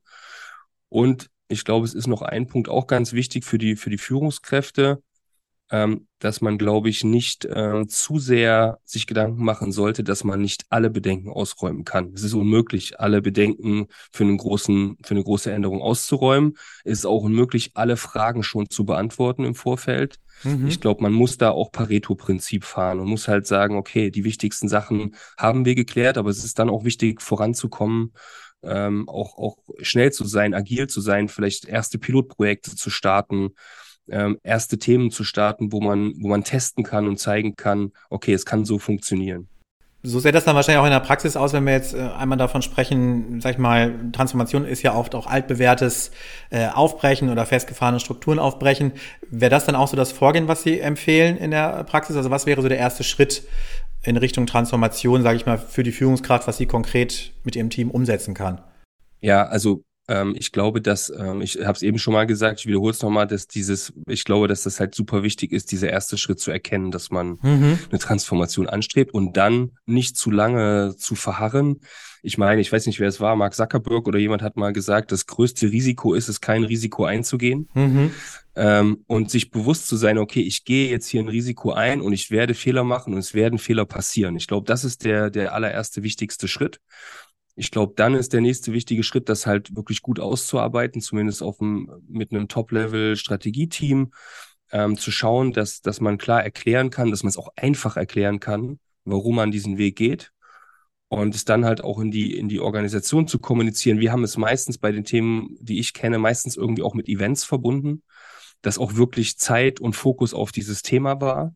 Und 0.89 1.30
ich 1.50 1.63
glaube, 1.63 1.86
es 1.86 1.94
ist 1.94 2.08
noch 2.08 2.24
ein 2.24 2.48
Punkt 2.48 2.68
auch 2.68 2.88
ganz 2.88 3.13
wichtig 3.13 3.46
für 3.46 3.58
die, 3.58 3.75
für 3.75 3.89
die 3.89 3.98
Führungskräfte, 3.98 5.01
ähm, 5.69 6.07
dass 6.19 6.41
man, 6.41 6.57
glaube 6.57 6.89
ich, 6.89 7.03
nicht 7.03 7.45
äh, 7.45 7.86
zu 7.88 8.19
sehr 8.19 8.79
sich 8.86 9.05
Gedanken 9.05 9.43
machen 9.43 9.71
sollte, 9.71 10.03
dass 10.03 10.24
man 10.24 10.41
nicht 10.41 10.65
alle 10.69 10.89
Bedenken 10.89 11.29
ausräumen 11.29 11.83
kann. 11.83 12.13
Es 12.13 12.24
ist 12.24 12.33
unmöglich, 12.33 13.00
alle 13.00 13.21
Bedenken 13.21 13.88
für 14.12 14.24
einen 14.24 14.38
großen, 14.38 14.97
für 15.03 15.13
eine 15.13 15.24
große 15.24 15.51
Änderung 15.51 15.81
auszuräumen. 15.81 16.57
Es 16.83 17.00
ist 17.00 17.05
auch 17.05 17.24
unmöglich, 17.24 17.71
alle 17.74 17.97
Fragen 17.97 18.43
schon 18.43 18.69
zu 18.69 18.86
beantworten 18.86 19.43
im 19.43 19.55
Vorfeld. 19.55 20.19
Mhm. 20.43 20.67
Ich 20.67 20.79
glaube, 20.79 21.03
man 21.03 21.13
muss 21.13 21.38
da 21.38 21.51
auch 21.51 21.71
Pareto-Prinzip 21.71 22.63
fahren 22.63 23.00
und 23.00 23.09
muss 23.09 23.27
halt 23.27 23.45
sagen, 23.45 23.75
okay, 23.75 24.09
die 24.09 24.24
wichtigsten 24.24 24.69
Sachen 24.69 25.15
haben 25.38 25.65
wir 25.65 25.75
geklärt, 25.75 26.17
aber 26.17 26.29
es 26.29 26.43
ist 26.43 26.59
dann 26.59 26.69
auch 26.69 26.86
wichtig, 26.86 27.21
voranzukommen 27.21 28.13
ähm, 28.63 29.07
auch, 29.07 29.38
auch 29.38 29.57
schnell 29.81 30.12
zu 30.12 30.25
sein, 30.25 30.53
agil 30.53 30.88
zu 30.88 31.01
sein, 31.01 31.27
vielleicht 31.27 31.65
erste 31.65 32.00
Pilotprojekte 32.00 32.75
zu 32.75 32.89
starten, 32.89 33.51
ähm, 34.09 34.37
erste 34.43 34.77
Themen 34.77 35.11
zu 35.11 35.23
starten, 35.23 35.71
wo 35.71 35.81
man, 35.81 36.13
wo 36.19 36.27
man 36.27 36.43
testen 36.43 36.83
kann 36.83 37.07
und 37.07 37.17
zeigen 37.17 37.55
kann, 37.55 37.91
okay, 38.09 38.33
es 38.33 38.45
kann 38.45 38.65
so 38.65 38.79
funktionieren. 38.79 39.47
So 40.03 40.19
sähe 40.19 40.31
das 40.31 40.45
dann 40.45 40.55
wahrscheinlich 40.55 40.79
auch 40.79 40.85
in 40.85 40.91
der 40.91 40.99
Praxis 40.99 41.35
aus, 41.35 41.53
wenn 41.53 41.65
wir 41.65 41.73
jetzt 41.73 41.93
äh, 41.93 41.97
einmal 41.97 42.37
davon 42.37 42.61
sprechen, 42.61 43.41
sag 43.41 43.53
ich 43.53 43.57
mal, 43.57 43.93
Transformation 44.13 44.63
ist 44.63 44.83
ja 44.83 44.93
oft 44.93 45.15
auch 45.15 45.27
altbewährtes 45.27 46.11
äh, 46.49 46.67
Aufbrechen 46.67 47.29
oder 47.29 47.45
festgefahrene 47.45 47.99
Strukturen 47.99 48.39
aufbrechen. 48.39 48.93
Wäre 49.29 49.49
das 49.49 49.65
dann 49.65 49.75
auch 49.75 49.87
so 49.87 49.97
das 49.97 50.11
Vorgehen, 50.11 50.47
was 50.47 50.63
Sie 50.63 50.79
empfehlen 50.79 51.35
in 51.35 51.51
der 51.51 51.83
Praxis? 51.83 52.15
Also 52.15 52.29
was 52.29 52.45
wäre 52.45 52.61
so 52.61 52.69
der 52.69 52.77
erste 52.77 53.03
Schritt 53.03 53.43
in 54.03 54.15
Richtung 54.17 54.45
Transformation, 54.45 55.23
sage 55.23 55.35
ich 55.35 55.45
mal, 55.45 55.57
für 55.57 55.83
die 55.83 55.91
Führungskraft, 55.91 56.47
was 56.47 56.57
sie 56.57 56.67
konkret 56.67 57.33
mit 57.43 57.55
ihrem 57.55 57.69
Team 57.69 57.91
umsetzen 57.91 58.33
kann? 58.33 58.61
Ja, 59.19 59.45
also 59.45 59.83
ähm, 60.07 60.35
ich 60.37 60.51
glaube, 60.51 60.81
dass, 60.81 61.09
ähm, 61.09 61.41
ich 61.41 61.57
habe 61.57 61.73
es 61.73 61.81
eben 61.81 61.99
schon 61.99 62.13
mal 62.13 62.25
gesagt, 62.25 62.61
ich 62.61 62.65
wiederhole 62.65 62.91
es 62.91 63.01
nochmal, 63.01 63.27
dass 63.27 63.47
dieses, 63.47 63.93
ich 64.07 64.23
glaube, 64.23 64.47
dass 64.47 64.63
das 64.63 64.79
halt 64.79 64.95
super 64.95 65.21
wichtig 65.21 65.51
ist, 65.51 65.71
dieser 65.71 65.89
erste 65.89 66.17
Schritt 66.17 66.39
zu 66.39 66.49
erkennen, 66.49 66.91
dass 66.91 67.11
man 67.11 67.39
mhm. 67.41 67.79
eine 67.89 67.99
Transformation 67.99 68.67
anstrebt 68.67 69.13
und 69.13 69.35
dann 69.35 69.71
nicht 69.85 70.15
zu 70.15 70.31
lange 70.31 70.95
zu 70.97 71.15
verharren. 71.15 71.81
Ich 72.23 72.37
meine, 72.37 72.61
ich 72.61 72.71
weiß 72.71 72.85
nicht, 72.87 72.99
wer 72.99 73.09
es 73.09 73.19
war, 73.19 73.35
Mark 73.35 73.53
Zuckerberg 73.53 74.07
oder 74.07 74.19
jemand 74.19 74.41
hat 74.41 74.55
mal 74.55 74.73
gesagt, 74.73 75.11
das 75.11 75.27
größte 75.27 75.71
Risiko 75.71 76.13
ist 76.13 76.29
es, 76.29 76.41
kein 76.41 76.63
Risiko 76.63 77.05
einzugehen. 77.05 77.69
Mhm. 77.73 78.11
Ähm, 78.55 79.03
und 79.07 79.29
sich 79.29 79.51
bewusst 79.51 79.87
zu 79.87 79.97
sein, 79.97 80.17
okay, 80.17 80.41
ich 80.41 80.65
gehe 80.65 80.89
jetzt 80.89 81.07
hier 81.07 81.21
ein 81.21 81.27
Risiko 81.27 81.73
ein 81.73 82.01
und 82.01 82.13
ich 82.13 82.31
werde 82.31 82.53
Fehler 82.53 82.83
machen 82.83 83.13
und 83.13 83.19
es 83.19 83.33
werden 83.33 83.59
Fehler 83.59 83.85
passieren. 83.85 84.35
Ich 84.35 84.47
glaube, 84.47 84.65
das 84.65 84.83
ist 84.83 85.05
der, 85.05 85.29
der 85.29 85.53
allererste 85.53 86.01
wichtigste 86.01 86.47
Schritt. 86.47 86.79
Ich 87.59 87.71
glaube, 87.71 87.93
dann 87.95 88.13
ist 88.13 88.33
der 88.33 88.41
nächste 88.41 88.71
wichtige 88.71 89.01
Schritt, 89.01 89.29
das 89.29 89.47
halt 89.47 89.75
wirklich 89.75 90.03
gut 90.03 90.19
auszuarbeiten, 90.19 91.01
zumindest 91.01 91.41
auf 91.41 91.57
dem, 91.57 91.89
mit 92.07 92.31
einem 92.31 92.47
Top-Level-Strategieteam, 92.47 94.11
ähm, 94.71 94.95
zu 94.95 95.09
schauen, 95.09 95.53
dass, 95.53 95.81
dass 95.81 95.99
man 95.99 96.19
klar 96.19 96.43
erklären 96.43 96.91
kann, 96.91 97.09
dass 97.09 97.23
man 97.23 97.29
es 97.29 97.37
auch 97.37 97.49
einfach 97.55 97.97
erklären 97.97 98.39
kann, 98.39 98.79
warum 99.05 99.37
man 99.37 99.49
diesen 99.49 99.79
Weg 99.79 99.95
geht. 99.95 100.31
Und 101.07 101.33
es 101.33 101.45
dann 101.45 101.65
halt 101.65 101.83
auch 101.83 101.99
in 101.99 102.11
die, 102.11 102.37
in 102.37 102.47
die 102.47 102.59
Organisation 102.59 103.27
zu 103.27 103.39
kommunizieren. 103.39 103.99
Wir 103.99 104.11
haben 104.11 104.23
es 104.23 104.37
meistens 104.37 104.77
bei 104.77 104.91
den 104.91 105.03
Themen, 105.03 105.57
die 105.59 105.79
ich 105.79 105.93
kenne, 105.93 106.19
meistens 106.19 106.57
irgendwie 106.57 106.83
auch 106.83 106.93
mit 106.93 107.09
Events 107.09 107.43
verbunden, 107.43 108.03
dass 108.61 108.77
auch 108.77 108.97
wirklich 108.97 109.39
Zeit 109.39 109.79
und 109.79 109.95
Fokus 109.95 110.35
auf 110.35 110.51
dieses 110.51 110.83
Thema 110.83 111.19
war. 111.21 111.55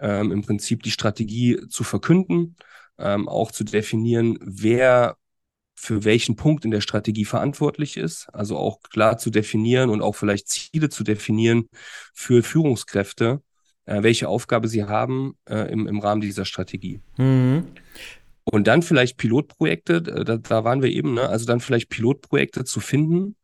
Ähm, 0.00 0.32
Im 0.32 0.40
Prinzip 0.40 0.82
die 0.84 0.90
Strategie 0.90 1.60
zu 1.68 1.84
verkünden, 1.84 2.56
ähm, 2.98 3.28
auch 3.28 3.50
zu 3.50 3.64
definieren, 3.64 4.38
wer 4.40 5.16
für 5.74 6.04
welchen 6.04 6.36
Punkt 6.36 6.64
in 6.64 6.70
der 6.70 6.80
Strategie 6.80 7.24
verantwortlich 7.24 7.96
ist, 7.96 8.28
also 8.32 8.56
auch 8.56 8.80
klar 8.82 9.18
zu 9.18 9.30
definieren 9.30 9.90
und 9.90 10.02
auch 10.02 10.14
vielleicht 10.14 10.48
Ziele 10.48 10.88
zu 10.88 11.04
definieren 11.04 11.68
für 12.14 12.42
Führungskräfte, 12.42 13.42
äh, 13.86 14.02
welche 14.02 14.28
Aufgabe 14.28 14.68
sie 14.68 14.84
haben 14.84 15.36
äh, 15.48 15.70
im, 15.70 15.86
im 15.86 15.98
Rahmen 15.98 16.20
dieser 16.20 16.44
Strategie. 16.44 17.00
Mhm. 17.16 17.64
Und 18.44 18.66
dann 18.66 18.82
vielleicht 18.82 19.16
Pilotprojekte, 19.16 20.02
da, 20.02 20.36
da 20.36 20.64
waren 20.64 20.82
wir 20.82 20.90
eben, 20.90 21.14
ne? 21.14 21.28
also 21.28 21.46
dann 21.46 21.60
vielleicht 21.60 21.88
Pilotprojekte 21.88 22.64
zu 22.64 22.80
finden, 22.80 23.36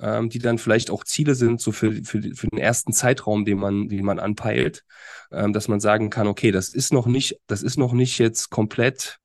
ähm, 0.00 0.30
die 0.30 0.40
dann 0.40 0.58
vielleicht 0.58 0.90
auch 0.90 1.04
Ziele 1.04 1.34
sind, 1.34 1.60
so 1.60 1.72
für, 1.72 1.92
für, 2.04 2.22
für 2.34 2.46
den 2.48 2.58
ersten 2.58 2.92
Zeitraum, 2.92 3.44
den 3.44 3.58
man, 3.58 3.88
den 3.88 4.04
man 4.04 4.18
anpeilt, 4.18 4.84
ähm, 5.30 5.52
dass 5.52 5.68
man 5.68 5.80
sagen 5.80 6.10
kann, 6.10 6.26
okay, 6.26 6.50
das 6.50 6.70
ist 6.70 6.92
noch 6.92 7.06
nicht, 7.06 7.40
das 7.46 7.62
ist 7.62 7.78
noch 7.78 7.92
nicht 7.92 8.18
jetzt 8.18 8.50
komplett 8.50 9.18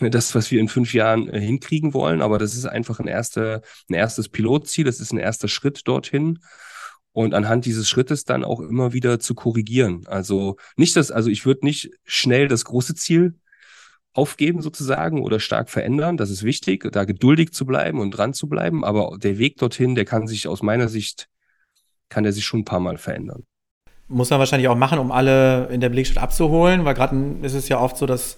das, 0.00 0.34
was 0.34 0.50
wir 0.50 0.60
in 0.60 0.68
fünf 0.68 0.94
Jahren 0.94 1.28
äh, 1.28 1.40
hinkriegen 1.40 1.94
wollen, 1.94 2.22
aber 2.22 2.38
das 2.38 2.54
ist 2.54 2.66
einfach 2.66 3.00
ein, 3.00 3.08
erster, 3.08 3.62
ein 3.88 3.94
erstes 3.94 4.28
Pilotziel, 4.28 4.84
das 4.84 5.00
ist 5.00 5.12
ein 5.12 5.18
erster 5.18 5.48
Schritt 5.48 5.86
dorthin 5.86 6.38
und 7.12 7.34
anhand 7.34 7.64
dieses 7.64 7.88
Schrittes 7.88 8.24
dann 8.24 8.44
auch 8.44 8.60
immer 8.60 8.92
wieder 8.92 9.18
zu 9.18 9.34
korrigieren. 9.34 10.06
Also 10.06 10.56
nicht 10.76 10.96
das, 10.96 11.10
also 11.10 11.28
ich 11.28 11.44
würde 11.44 11.66
nicht 11.66 11.90
schnell 12.04 12.48
das 12.48 12.64
große 12.64 12.94
Ziel 12.94 13.34
aufgeben 14.12 14.62
sozusagen 14.62 15.22
oder 15.22 15.40
stark 15.40 15.70
verändern. 15.70 16.16
Das 16.16 16.30
ist 16.30 16.42
wichtig, 16.42 16.88
da 16.92 17.04
geduldig 17.04 17.52
zu 17.52 17.66
bleiben 17.66 18.00
und 18.00 18.12
dran 18.12 18.32
zu 18.32 18.48
bleiben. 18.48 18.84
Aber 18.84 19.16
der 19.18 19.38
Weg 19.38 19.56
dorthin, 19.56 19.94
der 19.94 20.04
kann 20.04 20.26
sich 20.26 20.48
aus 20.48 20.62
meiner 20.62 20.88
Sicht, 20.88 21.28
kann 22.08 22.24
der 22.24 22.32
sich 22.32 22.44
schon 22.44 22.60
ein 22.60 22.64
paar 22.64 22.80
Mal 22.80 22.98
verändern 22.98 23.44
muss 24.10 24.28
man 24.28 24.40
wahrscheinlich 24.40 24.68
auch 24.68 24.76
machen, 24.76 24.98
um 24.98 25.12
alle 25.12 25.68
in 25.68 25.80
der 25.80 25.88
Belegschaft 25.88 26.18
abzuholen, 26.18 26.84
weil 26.84 26.94
gerade 26.94 27.16
ist 27.42 27.54
es 27.54 27.68
ja 27.68 27.80
oft 27.80 27.96
so, 27.96 28.06
dass 28.06 28.36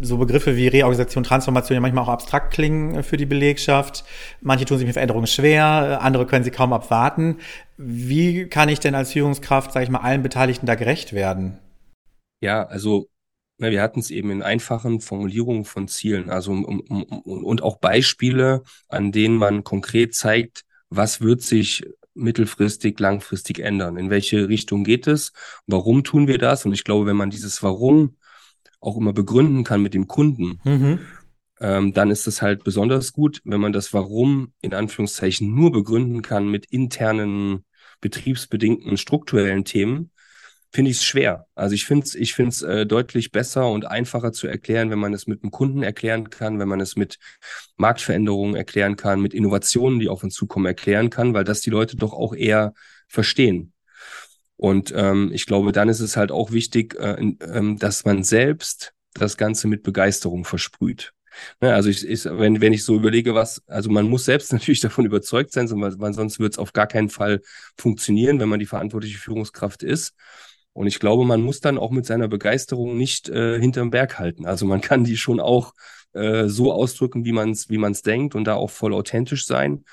so 0.00 0.16
Begriffe 0.18 0.56
wie 0.56 0.68
Reorganisation, 0.68 1.24
Transformation 1.24 1.74
ja 1.74 1.80
manchmal 1.80 2.04
auch 2.04 2.08
abstrakt 2.08 2.52
klingen 2.52 3.02
für 3.02 3.16
die 3.16 3.26
Belegschaft. 3.26 4.04
Manche 4.40 4.64
tun 4.64 4.78
sich 4.78 4.86
mit 4.86 4.94
Veränderungen 4.94 5.26
schwer, 5.26 5.98
andere 6.00 6.26
können 6.26 6.44
sie 6.44 6.52
kaum 6.52 6.72
abwarten. 6.72 7.38
Wie 7.76 8.46
kann 8.46 8.68
ich 8.68 8.78
denn 8.78 8.94
als 8.94 9.12
Führungskraft, 9.12 9.72
sage 9.72 9.84
ich 9.84 9.90
mal, 9.90 9.98
allen 9.98 10.22
Beteiligten 10.22 10.66
da 10.66 10.76
gerecht 10.76 11.12
werden? 11.12 11.58
Ja, 12.40 12.64
also 12.64 13.08
na, 13.58 13.70
wir 13.70 13.82
hatten 13.82 14.00
es 14.00 14.10
eben 14.10 14.30
in 14.30 14.42
einfachen 14.42 15.00
Formulierungen 15.00 15.66
von 15.66 15.86
Zielen, 15.86 16.30
also 16.30 16.52
um, 16.52 16.64
um, 16.64 17.02
um, 17.02 17.44
und 17.44 17.62
auch 17.62 17.76
Beispiele, 17.76 18.62
an 18.88 19.12
denen 19.12 19.36
man 19.36 19.64
konkret 19.64 20.14
zeigt, 20.14 20.64
was 20.88 21.20
wird 21.20 21.42
sich 21.42 21.84
mittelfristig, 22.20 22.98
langfristig 23.00 23.58
ändern? 23.60 23.96
In 23.96 24.10
welche 24.10 24.48
Richtung 24.48 24.84
geht 24.84 25.06
es? 25.06 25.32
Warum 25.66 26.04
tun 26.04 26.28
wir 26.28 26.38
das? 26.38 26.64
Und 26.64 26.72
ich 26.72 26.84
glaube, 26.84 27.06
wenn 27.06 27.16
man 27.16 27.30
dieses 27.30 27.62
Warum 27.62 28.16
auch 28.80 28.96
immer 28.96 29.12
begründen 29.12 29.64
kann 29.64 29.82
mit 29.82 29.94
dem 29.94 30.06
Kunden, 30.06 30.60
mhm. 30.64 30.98
ähm, 31.60 31.92
dann 31.92 32.10
ist 32.10 32.26
es 32.26 32.42
halt 32.42 32.64
besonders 32.64 33.12
gut, 33.12 33.40
wenn 33.44 33.60
man 33.60 33.72
das 33.72 33.92
Warum 33.92 34.52
in 34.60 34.74
Anführungszeichen 34.74 35.54
nur 35.54 35.72
begründen 35.72 36.22
kann 36.22 36.48
mit 36.48 36.66
internen, 36.66 37.64
betriebsbedingten, 38.00 38.96
strukturellen 38.96 39.64
Themen, 39.64 40.10
finde 40.72 40.90
ich 40.90 40.98
es 40.98 41.04
schwer. 41.04 41.46
Also 41.54 41.74
ich 41.74 41.84
finde 41.84 42.04
es 42.04 42.14
ich 42.14 42.34
find's, 42.34 42.62
äh, 42.62 42.86
deutlich 42.86 43.32
besser 43.32 43.68
und 43.68 43.86
einfacher 43.86 44.32
zu 44.32 44.46
erklären, 44.46 44.90
wenn 44.90 44.98
man 44.98 45.12
es 45.12 45.26
mit 45.26 45.42
einem 45.42 45.50
Kunden 45.50 45.82
erklären 45.82 46.30
kann, 46.30 46.58
wenn 46.58 46.68
man 46.68 46.80
es 46.80 46.96
mit 46.96 47.18
Marktveränderungen 47.76 48.54
erklären 48.54 48.96
kann, 48.96 49.20
mit 49.20 49.34
Innovationen, 49.34 49.98
die 49.98 50.08
auf 50.08 50.22
uns 50.22 50.34
zukommen, 50.34 50.66
erklären 50.66 51.10
kann, 51.10 51.34
weil 51.34 51.44
das 51.44 51.60
die 51.60 51.70
Leute 51.70 51.96
doch 51.96 52.12
auch 52.12 52.34
eher 52.34 52.72
verstehen. 53.08 53.72
Und 54.56 54.92
ähm, 54.94 55.30
ich 55.32 55.46
glaube, 55.46 55.72
dann 55.72 55.88
ist 55.88 56.00
es 56.00 56.16
halt 56.16 56.30
auch 56.30 56.52
wichtig, 56.52 56.94
äh, 57.00 57.14
äh, 57.14 57.76
dass 57.76 58.04
man 58.04 58.22
selbst 58.22 58.92
das 59.14 59.36
Ganze 59.36 59.66
mit 59.68 59.82
Begeisterung 59.82 60.44
versprüht. 60.44 61.12
Ne, 61.60 61.74
also 61.74 61.88
ich, 61.88 62.06
ich, 62.06 62.24
wenn, 62.24 62.60
wenn 62.60 62.72
ich 62.72 62.84
so 62.84 62.96
überlege, 62.96 63.34
was, 63.34 63.62
also 63.66 63.90
man 63.90 64.08
muss 64.08 64.24
selbst 64.24 64.52
natürlich 64.52 64.80
davon 64.80 65.04
überzeugt 65.04 65.52
sein, 65.52 65.68
weil 65.70 66.12
sonst 66.12 66.38
wird 66.38 66.52
es 66.52 66.58
auf 66.58 66.72
gar 66.72 66.86
keinen 66.86 67.08
Fall 67.08 67.40
funktionieren, 67.76 68.40
wenn 68.40 68.48
man 68.48 68.60
die 68.60 68.66
verantwortliche 68.66 69.18
Führungskraft 69.18 69.82
ist. 69.82 70.14
Und 70.80 70.86
ich 70.86 70.98
glaube, 70.98 71.26
man 71.26 71.42
muss 71.42 71.60
dann 71.60 71.76
auch 71.76 71.90
mit 71.90 72.06
seiner 72.06 72.26
Begeisterung 72.26 72.96
nicht 72.96 73.28
äh, 73.28 73.60
hinterm 73.60 73.90
Berg 73.90 74.18
halten. 74.18 74.46
Also 74.46 74.64
man 74.64 74.80
kann 74.80 75.04
die 75.04 75.18
schon 75.18 75.38
auch 75.38 75.74
äh, 76.14 76.48
so 76.48 76.72
ausdrücken, 76.72 77.26
wie 77.26 77.32
man 77.32 77.50
es 77.50 77.68
wie 77.68 77.76
man's 77.76 78.00
denkt 78.00 78.34
und 78.34 78.44
da 78.44 78.54
auch 78.54 78.70
voll 78.70 78.94
authentisch 78.94 79.44
sein. 79.44 79.84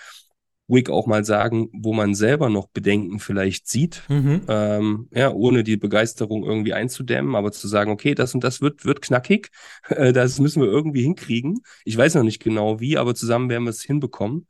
Ruhig 0.70 0.88
auch 0.90 1.06
mal 1.06 1.26
sagen, 1.26 1.68
wo 1.74 1.92
man 1.92 2.16
selber 2.16 2.48
noch 2.48 2.70
Bedenken 2.70 3.20
vielleicht 3.20 3.68
sieht, 3.68 4.04
mhm. 4.08 4.44
ähm, 4.48 5.10
ja, 5.14 5.30
ohne 5.34 5.66
die 5.66 5.76
Begeisterung 5.76 6.46
irgendwie 6.46 6.74
einzudämmen, 6.74 7.36
aber 7.36 7.52
zu 7.52 7.68
sagen, 7.68 7.92
okay, 7.92 8.16
das 8.16 8.34
und 8.34 8.46
das 8.46 8.62
wird, 8.62 8.86
wird 8.86 9.02
knackig, 9.02 9.50
äh, 9.90 10.14
das 10.14 10.40
müssen 10.40 10.62
wir 10.62 10.70
irgendwie 10.70 11.02
hinkriegen. 11.02 11.60
Ich 11.84 11.98
weiß 11.98 12.16
noch 12.16 12.24
nicht 12.24 12.42
genau 12.42 12.80
wie, 12.80 12.98
aber 12.98 13.14
zusammen 13.14 13.50
werden 13.50 13.66
wir 13.66 13.72
es 13.72 13.82
hinbekommen. 13.82 14.48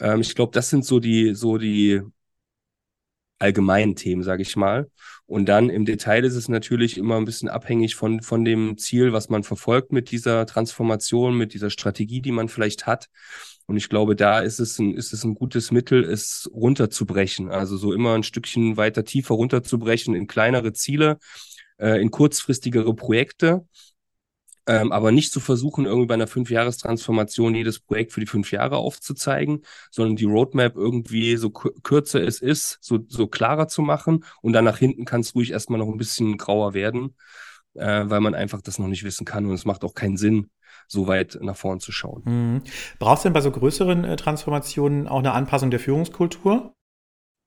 Ähm, 0.00 0.20
ich 0.20 0.34
glaube, 0.34 0.52
das 0.52 0.68
sind 0.68 0.84
so 0.84 1.00
die, 1.00 1.34
so 1.34 1.56
die, 1.56 2.02
allgemeinen 3.38 3.96
Themen, 3.96 4.22
sage 4.22 4.42
ich 4.42 4.56
mal. 4.56 4.90
Und 5.26 5.46
dann 5.46 5.70
im 5.70 5.84
Detail 5.84 6.24
ist 6.24 6.36
es 6.36 6.48
natürlich 6.48 6.96
immer 6.96 7.16
ein 7.16 7.24
bisschen 7.24 7.48
abhängig 7.48 7.96
von, 7.96 8.22
von 8.22 8.44
dem 8.44 8.78
Ziel, 8.78 9.12
was 9.12 9.28
man 9.28 9.42
verfolgt 9.42 9.92
mit 9.92 10.10
dieser 10.10 10.46
Transformation, 10.46 11.36
mit 11.36 11.52
dieser 11.52 11.70
Strategie, 11.70 12.20
die 12.20 12.32
man 12.32 12.48
vielleicht 12.48 12.86
hat. 12.86 13.08
Und 13.66 13.76
ich 13.76 13.88
glaube, 13.88 14.14
da 14.14 14.38
ist 14.40 14.60
es 14.60 14.78
ein, 14.78 14.94
ist 14.94 15.12
es 15.12 15.24
ein 15.24 15.34
gutes 15.34 15.72
Mittel, 15.72 16.04
es 16.04 16.48
runterzubrechen. 16.52 17.50
Also 17.50 17.76
so 17.76 17.92
immer 17.92 18.14
ein 18.14 18.22
Stückchen 18.22 18.76
weiter 18.76 19.04
tiefer 19.04 19.34
runterzubrechen 19.34 20.14
in 20.14 20.28
kleinere 20.28 20.72
Ziele, 20.72 21.18
äh, 21.78 22.00
in 22.00 22.12
kurzfristigere 22.12 22.94
Projekte 22.94 23.66
ähm, 24.66 24.92
aber 24.92 25.12
nicht 25.12 25.32
zu 25.32 25.40
versuchen, 25.40 25.86
irgendwie 25.86 26.06
bei 26.06 26.14
einer 26.14 26.26
Fünfjahrestransformation 26.26 27.54
jedes 27.54 27.78
Projekt 27.78 28.12
für 28.12 28.20
die 28.20 28.26
fünf 28.26 28.50
Jahre 28.50 28.76
aufzuzeigen, 28.76 29.62
sondern 29.90 30.16
die 30.16 30.24
Roadmap 30.24 30.76
irgendwie 30.76 31.36
so 31.36 31.50
kürzer 31.50 32.22
es 32.22 32.40
ist, 32.40 32.78
so, 32.80 32.98
so 33.08 33.28
klarer 33.28 33.68
zu 33.68 33.82
machen 33.82 34.24
und 34.42 34.52
dann 34.52 34.64
nach 34.64 34.78
hinten 34.78 35.04
kann 35.04 35.20
es 35.20 35.34
ruhig 35.34 35.52
erstmal 35.52 35.78
noch 35.78 35.88
ein 35.88 35.98
bisschen 35.98 36.36
grauer 36.36 36.74
werden, 36.74 37.14
äh, 37.74 38.04
weil 38.06 38.20
man 38.20 38.34
einfach 38.34 38.60
das 38.60 38.78
noch 38.78 38.88
nicht 38.88 39.04
wissen 39.04 39.24
kann 39.24 39.46
und 39.46 39.54
es 39.54 39.64
macht 39.64 39.84
auch 39.84 39.94
keinen 39.94 40.16
Sinn, 40.16 40.50
so 40.88 41.06
weit 41.06 41.38
nach 41.40 41.56
vorn 41.56 41.80
zu 41.80 41.92
schauen. 41.92 42.22
Mhm. 42.24 42.62
Brauchst 42.98 43.24
du 43.24 43.28
denn 43.28 43.34
bei 43.34 43.40
so 43.40 43.50
größeren 43.50 44.04
äh, 44.04 44.16
Transformationen 44.16 45.08
auch 45.08 45.18
eine 45.18 45.32
Anpassung 45.32 45.70
der 45.70 45.80
Führungskultur? 45.80 46.75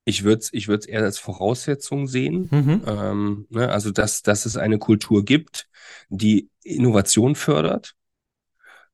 Ich 0.10 0.24
würde 0.24 0.39
es 0.39 0.54
ich 0.54 0.68
würd's 0.68 0.86
eher 0.86 1.04
als 1.04 1.20
Voraussetzung 1.20 2.08
sehen. 2.08 2.50
Mhm. 2.51 2.82
Ähm, 2.86 3.48
ne, 3.50 3.70
also, 3.70 3.92
dass, 3.92 4.22
dass 4.24 4.46
es 4.46 4.58
eine 4.58 4.80
Kultur 4.80 5.24
gibt, 5.24 5.68
die 6.10 6.50
Innovation 6.63 7.36
fördert, 7.36 7.96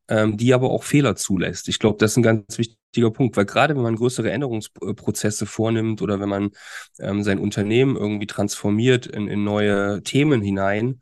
ähm, 0.07 0.38
die 0.38 0.53
aber 0.53 0.69
auch 0.69 0.84
Fehler 0.84 1.15
zulässt. 1.15 1.67
Ich 1.67 1.79
glaube, 1.79 1.98
das 2.00 2.12
ist 2.12 2.17
ein 2.17 2.24
ganz 2.24 2.57
wichtiger 2.57 3.12
Punkt, 3.12 3.38
weil 3.38 3.45
gerade 3.45 3.75
wenn 3.75 3.81
man 3.81 3.95
größere 3.95 4.31
Änderungsprozesse 4.31 5.45
vornimmt 5.45 6.01
oder 6.01 6.19
wenn 6.19 6.29
man 6.29 6.51
ähm, 7.00 7.24
sein 7.24 7.39
Unternehmen 7.39 7.95
irgendwie 7.95 8.27
transformiert 8.27 9.07
in, 9.07 9.27
in 9.27 9.43
neue 9.43 10.03
Themen 10.03 10.41
hinein, 10.41 11.01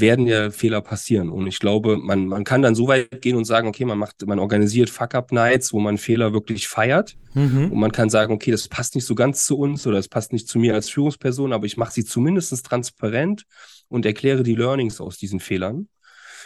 werden 0.00 0.26
ja 0.26 0.50
Fehler 0.50 0.80
passieren. 0.80 1.30
Und 1.30 1.46
ich 1.46 1.58
glaube, 1.58 1.96
man, 1.96 2.26
man 2.26 2.44
kann 2.44 2.62
dann 2.62 2.74
so 2.74 2.88
weit 2.88 3.22
gehen 3.22 3.36
und 3.36 3.44
sagen, 3.44 3.68
okay, 3.68 3.84
man 3.84 3.98
macht, 3.98 4.26
man 4.26 4.38
organisiert 4.38 4.90
Fuck-Up-Nights, 4.90 5.72
wo 5.72 5.80
man 5.80 5.98
Fehler 5.98 6.32
wirklich 6.32 6.68
feiert. 6.68 7.16
Mhm. 7.34 7.72
Und 7.72 7.78
man 7.78 7.92
kann 7.92 8.10
sagen, 8.10 8.32
okay, 8.32 8.50
das 8.50 8.68
passt 8.68 8.94
nicht 8.94 9.06
so 9.06 9.14
ganz 9.14 9.46
zu 9.46 9.58
uns 9.58 9.86
oder 9.86 9.96
das 9.96 10.08
passt 10.08 10.32
nicht 10.32 10.48
zu 10.48 10.58
mir 10.58 10.74
als 10.74 10.90
Führungsperson, 10.90 11.52
aber 11.52 11.66
ich 11.66 11.76
mache 11.76 11.92
sie 11.92 12.04
zumindest 12.04 12.66
transparent 12.66 13.44
und 13.88 14.04
erkläre 14.04 14.42
die 14.42 14.54
Learnings 14.54 15.00
aus 15.00 15.16
diesen 15.16 15.40
Fehlern. 15.40 15.88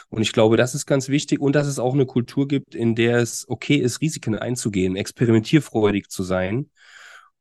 Und 0.08 0.22
ich 0.22 0.32
glaube, 0.32 0.56
das 0.56 0.74
ist 0.74 0.86
ganz 0.86 1.08
wichtig 1.08 1.40
und 1.40 1.54
dass 1.54 1.66
es 1.66 1.78
auch 1.78 1.94
eine 1.94 2.06
Kultur 2.06 2.48
gibt, 2.48 2.74
in 2.74 2.94
der 2.94 3.18
es 3.18 3.48
okay 3.48 3.76
ist, 3.76 4.00
Risiken 4.00 4.36
einzugehen, 4.36 4.96
experimentierfreudig 4.96 6.08
zu 6.08 6.24
sein 6.24 6.70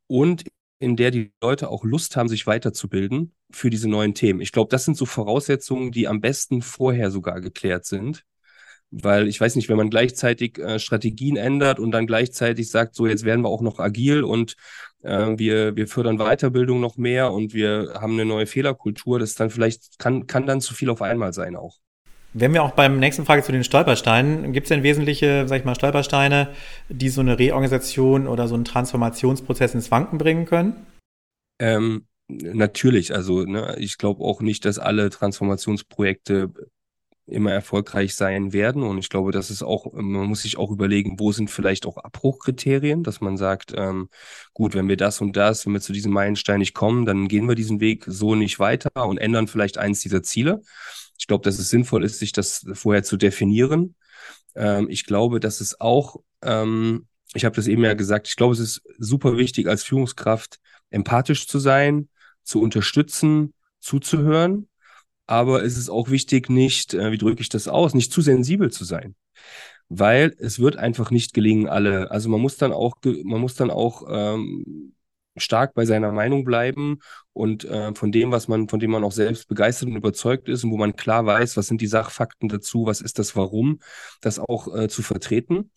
und 0.06 0.44
in 0.80 0.96
der 0.96 1.10
die 1.12 1.32
Leute 1.42 1.68
auch 1.68 1.84
Lust 1.84 2.16
haben, 2.16 2.28
sich 2.28 2.46
weiterzubilden 2.46 3.34
für 3.52 3.70
diese 3.70 3.88
neuen 3.88 4.14
Themen. 4.14 4.40
Ich 4.40 4.50
glaube, 4.50 4.70
das 4.70 4.84
sind 4.84 4.96
so 4.96 5.06
Voraussetzungen, 5.06 5.92
die 5.92 6.08
am 6.08 6.20
besten 6.20 6.62
vorher 6.62 7.10
sogar 7.10 7.40
geklärt 7.40 7.84
sind. 7.84 8.24
Weil 8.90 9.28
ich 9.28 9.40
weiß 9.40 9.54
nicht, 9.54 9.68
wenn 9.68 9.76
man 9.76 9.90
gleichzeitig 9.90 10.58
äh, 10.58 10.80
Strategien 10.80 11.36
ändert 11.36 11.78
und 11.78 11.92
dann 11.92 12.08
gleichzeitig 12.08 12.70
sagt, 12.70 12.96
so 12.96 13.06
jetzt 13.06 13.24
werden 13.24 13.42
wir 13.42 13.48
auch 13.48 13.60
noch 13.60 13.78
agil 13.78 14.24
und 14.24 14.56
äh, 15.02 15.34
wir, 15.36 15.76
wir 15.76 15.86
fördern 15.86 16.18
Weiterbildung 16.18 16.80
noch 16.80 16.96
mehr 16.96 17.32
und 17.32 17.54
wir 17.54 17.92
haben 18.00 18.14
eine 18.14 18.24
neue 18.24 18.46
Fehlerkultur, 18.46 19.20
das 19.20 19.34
dann 19.34 19.50
vielleicht 19.50 19.98
kann, 20.00 20.26
kann 20.26 20.46
dann 20.46 20.60
zu 20.60 20.74
viel 20.74 20.90
auf 20.90 21.02
einmal 21.02 21.32
sein 21.32 21.54
auch. 21.54 21.78
Wenn 22.32 22.54
wir 22.54 22.62
auch 22.62 22.72
beim 22.72 23.00
nächsten 23.00 23.24
Frage 23.24 23.42
zu 23.42 23.50
den 23.50 23.64
Stolpersteinen, 23.64 24.52
gibt 24.52 24.66
es 24.66 24.68
denn 24.68 24.84
wesentliche, 24.84 25.48
sag 25.48 25.58
ich 25.58 25.64
mal, 25.64 25.74
Stolpersteine, 25.74 26.48
die 26.88 27.08
so 27.08 27.20
eine 27.20 27.38
Reorganisation 27.38 28.28
oder 28.28 28.46
so 28.46 28.54
einen 28.54 28.64
Transformationsprozess 28.64 29.74
ins 29.74 29.90
Wanken 29.90 30.18
bringen 30.18 30.44
können? 30.44 30.86
Ähm, 31.58 32.06
natürlich, 32.28 33.14
also 33.14 33.44
ne, 33.44 33.74
ich 33.78 33.98
glaube 33.98 34.22
auch 34.22 34.40
nicht, 34.42 34.64
dass 34.64 34.78
alle 34.78 35.10
Transformationsprojekte 35.10 36.50
immer 37.30 37.52
erfolgreich 37.52 38.14
sein 38.14 38.52
werden. 38.52 38.82
Und 38.82 38.98
ich 38.98 39.08
glaube, 39.08 39.32
das 39.32 39.50
ist 39.50 39.62
auch, 39.62 39.92
man 39.92 40.26
muss 40.26 40.42
sich 40.42 40.58
auch 40.58 40.70
überlegen, 40.70 41.18
wo 41.18 41.32
sind 41.32 41.50
vielleicht 41.50 41.86
auch 41.86 41.96
Abbruchkriterien, 41.96 43.02
dass 43.02 43.20
man 43.20 43.36
sagt, 43.36 43.72
ähm, 43.76 44.08
gut, 44.54 44.74
wenn 44.74 44.88
wir 44.88 44.96
das 44.96 45.20
und 45.20 45.36
das, 45.36 45.66
wenn 45.66 45.72
wir 45.72 45.80
zu 45.80 45.92
diesem 45.92 46.12
Meilenstein 46.12 46.58
nicht 46.58 46.74
kommen, 46.74 47.04
dann 47.06 47.28
gehen 47.28 47.48
wir 47.48 47.54
diesen 47.54 47.80
Weg 47.80 48.04
so 48.06 48.34
nicht 48.34 48.58
weiter 48.58 48.90
und 49.06 49.18
ändern 49.18 49.48
vielleicht 49.48 49.78
eins 49.78 50.00
dieser 50.00 50.22
Ziele. 50.22 50.62
Ich 51.18 51.26
glaube, 51.26 51.44
dass 51.44 51.58
es 51.58 51.68
sinnvoll 51.68 52.04
ist, 52.04 52.18
sich 52.18 52.32
das 52.32 52.66
vorher 52.72 53.02
zu 53.02 53.16
definieren. 53.16 53.94
Ähm, 54.54 54.88
ich 54.88 55.04
glaube, 55.04 55.40
dass 55.40 55.60
es 55.60 55.80
auch, 55.80 56.16
ähm, 56.42 57.06
ich 57.34 57.44
habe 57.44 57.56
das 57.56 57.66
eben 57.66 57.84
ja 57.84 57.94
gesagt, 57.94 58.26
ich 58.28 58.36
glaube, 58.36 58.54
es 58.54 58.60
ist 58.60 58.82
super 58.98 59.36
wichtig, 59.36 59.68
als 59.68 59.84
Führungskraft 59.84 60.58
empathisch 60.90 61.46
zu 61.46 61.58
sein, 61.58 62.08
zu 62.42 62.60
unterstützen, 62.60 63.52
zuzuhören. 63.80 64.69
Aber 65.30 65.64
es 65.64 65.78
ist 65.78 65.88
auch 65.88 66.10
wichtig, 66.10 66.50
nicht, 66.50 66.94
äh, 66.94 67.12
wie 67.12 67.18
drücke 67.18 67.40
ich 67.40 67.48
das 67.48 67.68
aus, 67.68 67.94
nicht 67.94 68.12
zu 68.12 68.20
sensibel 68.20 68.70
zu 68.70 68.84
sein 68.84 69.14
weil 69.90 70.36
es 70.38 70.60
wird 70.60 70.76
einfach 70.76 71.10
nicht 71.10 71.34
gelingen, 71.34 71.68
alle. 71.68 72.12
Also 72.12 72.28
man 72.28 72.40
muss 72.40 72.56
dann 72.56 72.72
auch, 72.72 72.94
man 73.24 73.40
muss 73.40 73.56
dann 73.56 73.72
auch 73.72 74.04
ähm, 74.08 74.94
stark 75.36 75.74
bei 75.74 75.84
seiner 75.84 76.12
Meinung 76.12 76.44
bleiben 76.44 77.00
und 77.32 77.64
äh, 77.64 77.92
von 77.94 78.12
dem, 78.12 78.30
was 78.30 78.46
man, 78.46 78.68
von 78.68 78.78
dem 78.78 78.92
man 78.92 79.02
auch 79.02 79.12
selbst 79.12 79.48
begeistert 79.48 79.88
und 79.88 79.96
überzeugt 79.96 80.48
ist 80.48 80.62
und 80.62 80.70
wo 80.70 80.76
man 80.76 80.94
klar 80.94 81.26
weiß, 81.26 81.56
was 81.56 81.66
sind 81.66 81.80
die 81.80 81.88
Sachfakten 81.88 82.48
dazu, 82.48 82.86
was 82.86 83.00
ist 83.00 83.18
das 83.18 83.34
Warum, 83.34 83.80
das 84.20 84.38
auch 84.38 84.72
äh, 84.74 84.88
zu 84.88 85.02
vertreten. 85.02 85.72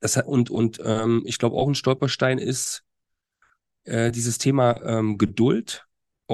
Das, 0.00 0.16
und 0.16 0.50
und 0.50 0.80
ähm, 0.84 1.22
ich 1.24 1.38
glaube 1.38 1.56
auch 1.56 1.68
ein 1.68 1.76
Stolperstein 1.76 2.38
ist 2.38 2.82
äh, 3.84 4.10
dieses 4.10 4.38
Thema 4.38 4.80
ähm, 4.82 5.16
Geduld 5.16 5.86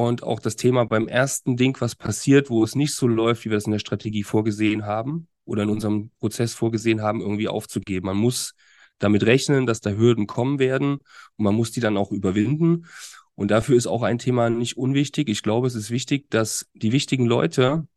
und 0.07 0.23
auch 0.23 0.39
das 0.39 0.55
Thema 0.55 0.85
beim 0.85 1.09
ersten 1.09 1.57
Ding, 1.57 1.77
was 1.81 1.97
passiert, 1.97 2.51
wo 2.51 2.63
es 2.63 2.77
nicht 2.77 2.95
so 2.95 3.09
läuft, 3.09 3.45
wie 3.45 3.51
wir 3.51 3.57
es 3.57 3.67
in 3.67 3.73
der 3.73 3.81
Strategie 3.81 4.23
vorgesehen 4.23 4.87
haben 4.87 5.27
oder 5.45 5.65
in 5.65 5.71
unserem 5.71 6.13
Prozess 6.21 6.55
vorgesehen 6.55 7.03
haben, 7.03 7.21
irgendwie 7.21 7.49
aufzugeben. 7.49 8.07
Man 8.07 8.17
muss 8.17 8.55
damit 9.01 9.25
rechnen, 9.25 9.67
dass 9.67 9.81
da 9.81 9.91
Hürden 9.91 10.29
kommen 10.29 10.61
werden 10.61 10.99
und 10.99 11.45
man 11.45 11.57
muss 11.57 11.73
die 11.73 11.81
dann 11.81 11.97
auch 11.97 12.13
überwinden. 12.13 12.87
Und 13.35 13.51
dafür 13.51 13.77
ist 13.77 13.89
auch 13.89 14.05
ein 14.05 14.19
Thema 14.19 14.51
nicht 14.51 14.77
unwichtig. 14.77 15.29
Ich 15.29 15.43
glaube, 15.43 15.67
es 15.67 15.75
ist 15.75 15.91
wichtig, 15.91 16.31
dass 16.31 16.69
die 16.75 16.93
wichtigen 16.93 17.27
Leute 17.27 17.89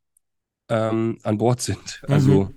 ähm, 0.70 1.20
an 1.22 1.38
Bord 1.38 1.62
sind. 1.62 2.02
Also 2.08 2.46
mhm. 2.46 2.56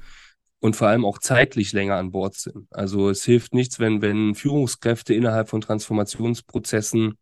und 0.61 0.75
vor 0.75 0.89
allem 0.89 1.05
auch 1.05 1.19
zeitlich 1.19 1.75
länger 1.75 1.97
an 1.97 2.13
Bord 2.13 2.35
sind. 2.35 2.67
Also 2.71 3.11
es 3.11 3.27
hilft 3.27 3.53
nichts, 3.53 3.79
wenn, 3.79 4.01
wenn 4.01 4.35
Führungskräfte 4.35 5.13
innerhalb 5.13 5.51
von 5.51 5.61
Transformationsprozessen 5.61 7.19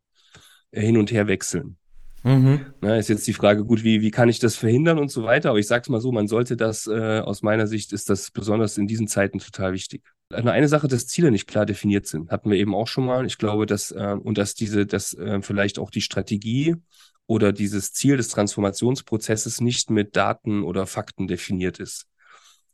äh, 0.70 0.82
hin 0.82 0.98
und 0.98 1.10
her 1.10 1.26
wechseln. 1.26 1.78
Mhm. 2.24 2.66
Na, 2.80 2.96
ist 2.96 3.08
jetzt 3.08 3.26
die 3.26 3.32
Frage, 3.32 3.64
gut, 3.64 3.82
wie, 3.82 4.00
wie 4.00 4.10
kann 4.10 4.28
ich 4.28 4.38
das 4.38 4.54
verhindern 4.54 4.98
und 4.98 5.10
so 5.10 5.24
weiter. 5.24 5.50
Aber 5.50 5.58
ich 5.58 5.66
sage 5.66 5.82
es 5.82 5.88
mal 5.88 6.00
so, 6.00 6.12
man 6.12 6.28
sollte 6.28 6.56
das, 6.56 6.86
äh, 6.86 7.20
aus 7.20 7.42
meiner 7.42 7.66
Sicht 7.66 7.92
ist 7.92 8.08
das 8.10 8.30
besonders 8.30 8.78
in 8.78 8.86
diesen 8.86 9.08
Zeiten 9.08 9.38
total 9.38 9.72
wichtig. 9.72 10.02
Eine 10.30 10.68
Sache, 10.68 10.88
dass 10.88 11.06
Ziele 11.06 11.30
nicht 11.30 11.46
klar 11.46 11.66
definiert 11.66 12.06
sind, 12.06 12.30
hatten 12.30 12.50
wir 12.50 12.58
eben 12.58 12.74
auch 12.74 12.86
schon 12.86 13.04
mal. 13.04 13.26
Ich 13.26 13.38
glaube, 13.38 13.66
dass, 13.66 13.90
äh, 13.90 14.16
und 14.22 14.38
dass 14.38 14.54
diese, 14.54 14.86
dass 14.86 15.14
äh, 15.14 15.42
vielleicht 15.42 15.78
auch 15.78 15.90
die 15.90 16.00
Strategie 16.00 16.76
oder 17.26 17.52
dieses 17.52 17.92
Ziel 17.92 18.16
des 18.16 18.28
Transformationsprozesses 18.28 19.60
nicht 19.60 19.90
mit 19.90 20.16
Daten 20.16 20.62
oder 20.62 20.86
Fakten 20.86 21.26
definiert 21.28 21.80
ist. 21.80 22.06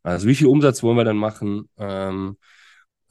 Also 0.03 0.29
wie 0.29 0.35
viel 0.35 0.47
Umsatz 0.47 0.83
wollen 0.83 0.97
wir 0.97 1.05
dann 1.05 1.17
machen? 1.17 1.69
Ähm, 1.79 2.37
äh, 2.39 2.58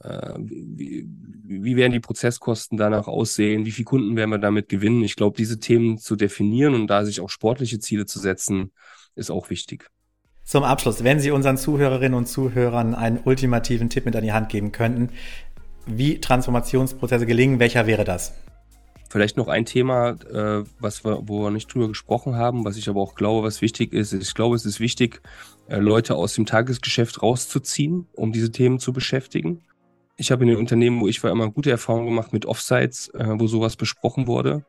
wie, 0.00 1.08
wie 1.44 1.76
werden 1.76 1.92
die 1.92 2.00
Prozesskosten 2.00 2.78
danach 2.78 3.08
aussehen? 3.08 3.66
Wie 3.66 3.72
viele 3.72 3.86
Kunden 3.86 4.16
werden 4.16 4.30
wir 4.30 4.38
damit 4.38 4.68
gewinnen? 4.68 5.02
Ich 5.02 5.16
glaube, 5.16 5.36
diese 5.36 5.58
Themen 5.58 5.98
zu 5.98 6.14
definieren 6.14 6.74
und 6.74 6.86
da 6.86 7.04
sich 7.04 7.20
auch 7.20 7.30
sportliche 7.30 7.80
Ziele 7.80 8.06
zu 8.06 8.18
setzen, 8.18 8.72
ist 9.16 9.30
auch 9.30 9.50
wichtig. 9.50 9.90
Zum 10.44 10.64
Abschluss, 10.64 11.04
wenn 11.04 11.20
Sie 11.20 11.30
unseren 11.30 11.58
Zuhörerinnen 11.58 12.16
und 12.16 12.26
Zuhörern 12.26 12.94
einen 12.94 13.20
ultimativen 13.24 13.90
Tipp 13.90 14.06
mit 14.06 14.16
an 14.16 14.22
die 14.22 14.32
Hand 14.32 14.48
geben 14.48 14.72
könnten, 14.72 15.10
wie 15.86 16.20
Transformationsprozesse 16.20 17.26
gelingen, 17.26 17.58
welcher 17.58 17.86
wäre 17.86 18.04
das? 18.04 18.34
Vielleicht 19.10 19.36
noch 19.36 19.48
ein 19.48 19.64
Thema, 19.64 20.16
äh, 20.30 20.64
was 20.80 21.04
wir, 21.04 21.20
wo 21.22 21.42
wir 21.42 21.50
nicht 21.50 21.72
drüber 21.72 21.88
gesprochen 21.88 22.36
haben, 22.36 22.64
was 22.64 22.76
ich 22.76 22.88
aber 22.88 23.00
auch 23.00 23.14
glaube, 23.14 23.46
was 23.46 23.62
wichtig 23.62 23.92
ist. 23.92 24.12
Ich 24.12 24.34
glaube, 24.34 24.54
es 24.54 24.66
ist 24.66 24.80
wichtig, 24.80 25.22
äh, 25.68 25.78
Leute 25.78 26.14
aus 26.14 26.34
dem 26.34 26.46
Tagesgeschäft 26.46 27.22
rauszuziehen, 27.22 28.06
um 28.12 28.32
diese 28.32 28.52
Themen 28.52 28.78
zu 28.78 28.92
beschäftigen. 28.92 29.62
Ich 30.20 30.32
habe 30.32 30.42
in 30.42 30.48
den 30.48 30.58
Unternehmen, 30.58 31.00
wo 31.00 31.06
ich 31.06 31.22
war, 31.22 31.30
immer 31.30 31.48
gute 31.48 31.70
Erfahrungen 31.70 32.06
gemacht 32.06 32.32
mit 32.32 32.44
Offsites, 32.44 33.08
äh, 33.14 33.38
wo 33.38 33.46
sowas 33.46 33.76
besprochen 33.76 34.26
wurde. 34.26 34.64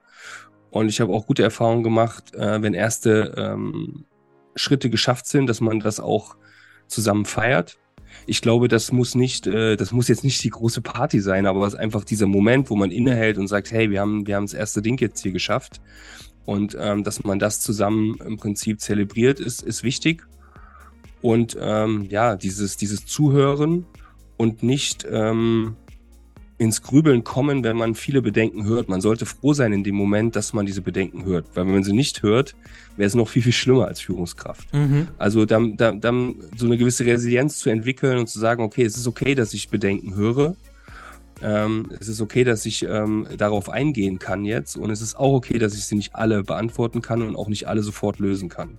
Und 0.69 0.89
ich 0.89 1.01
habe 1.01 1.12
auch 1.12 1.25
gute 1.25 1.41
Erfahrungen 1.41 1.83
gemacht, 1.83 2.35
äh, 2.35 2.62
wenn 2.62 2.75
erste 2.75 3.33
ähm, 3.35 4.05
Schritte 4.55 4.91
geschafft 4.91 5.25
sind, 5.25 5.47
dass 5.47 5.59
man 5.59 5.79
das 5.79 5.99
auch 5.99 6.35
zusammen 6.88 7.25
feiert. 7.25 7.79
Ich 8.27 8.41
glaube, 8.41 8.67
das 8.67 8.91
muss 8.91 9.15
nicht, 9.15 9.47
äh, 9.47 9.75
das 9.75 9.91
muss 9.91 10.07
jetzt 10.07 10.23
nicht 10.23 10.43
die 10.43 10.51
große 10.51 10.81
Party 10.81 11.19
sein, 11.19 11.47
aber 11.47 11.65
es 11.65 11.73
ist 11.73 11.79
einfach 11.79 12.03
dieser 12.03 12.27
Moment, 12.27 12.69
wo 12.69 12.75
man 12.75 12.91
innehält 12.91 13.39
und 13.39 13.47
sagt, 13.47 13.71
hey, 13.71 13.89
wir 13.89 14.01
haben, 14.01 14.27
wir 14.27 14.35
haben 14.35 14.45
das 14.45 14.53
erste 14.53 14.83
Ding 14.83 14.99
jetzt 14.99 15.23
hier 15.23 15.31
geschafft. 15.31 15.81
Und 16.45 16.77
ähm, 16.79 17.03
dass 17.03 17.23
man 17.23 17.39
das 17.39 17.59
zusammen 17.59 18.19
im 18.25 18.38
Prinzip 18.38 18.81
zelebriert, 18.81 19.39
ist, 19.39 19.63
ist 19.63 19.83
wichtig. 19.83 20.25
Und 21.21 21.57
ähm, 21.59 22.05
ja, 22.09 22.35
dieses, 22.35 22.77
dieses 22.77 23.05
Zuhören 23.05 23.85
und 24.39 24.63
nicht, 24.63 25.06
ähm, 25.12 25.75
ins 26.58 26.82
Grübeln 26.82 27.23
kommen, 27.23 27.63
wenn 27.63 27.75
man 27.75 27.93
viele 27.93 28.21
Bedenken 28.21 28.65
hört. 28.65 28.88
Man 28.89 29.02
sollte 29.02 29.25
froh 29.25 29.54
sein 29.54 29.73
in 29.73 29.84
dem 29.84 29.95
Moment, 29.95 30.36
dass 30.36 30.54
man 30.54 30.65
diese 30.65 30.82
Bedenken 30.82 31.25
hört. 31.25 31.45
Weil 31.54 31.65
wenn 31.65 31.73
man 31.73 31.84
sie 31.84 31.93
nicht 31.93 32.23
hört, 32.23 32.56
wäre 32.95 33.08
es 33.08 33.15
noch 33.15 33.28
viel, 33.28 33.41
viel 33.41 33.54
schlimmer 33.54 33.88
als 33.88 33.99
Führungskraft. 34.02 34.73
Mhm. 34.73 35.08
Also 35.17 35.45
dann, 35.45 35.78
dann, 35.78 35.99
dann 36.02 36.36
so 36.56 36.65
eine 36.65 36.78
gewisse 36.78 37.06
Resilienz 37.06 37.60
zu 37.60 37.69
entwickeln 37.69 38.17
und 38.17 38.28
zu 38.28 38.39
sagen, 38.39 38.63
okay, 38.63 38.84
es 38.84 38.97
ist 38.97 39.08
okay, 39.08 39.36
dass 39.36 39.54
ich 39.54 39.69
Bedenken 39.69 40.15
höre. 40.15 40.56
Ähm, 41.41 41.91
es 41.99 42.08
ist 42.08 42.21
okay, 42.21 42.43
dass 42.43 42.65
ich 42.65 42.84
ähm, 42.84 43.28
darauf 43.38 43.69
eingehen 43.69 44.19
kann 44.19 44.45
jetzt. 44.45 44.78
Und 44.78 44.89
es 44.89 45.02
ist 45.02 45.15
auch 45.15 45.34
okay, 45.34 45.60
dass 45.60 45.73
ich 45.75 45.86
sie 45.86 45.95
nicht 45.95 46.15
alle 46.15 46.43
beantworten 46.43 47.02
kann 47.02 47.21
und 47.21 47.36
auch 47.36 47.49
nicht 47.49 47.67
alle 47.67 47.84
sofort 47.84 48.19
lösen 48.19 48.49
kann. 48.49 48.78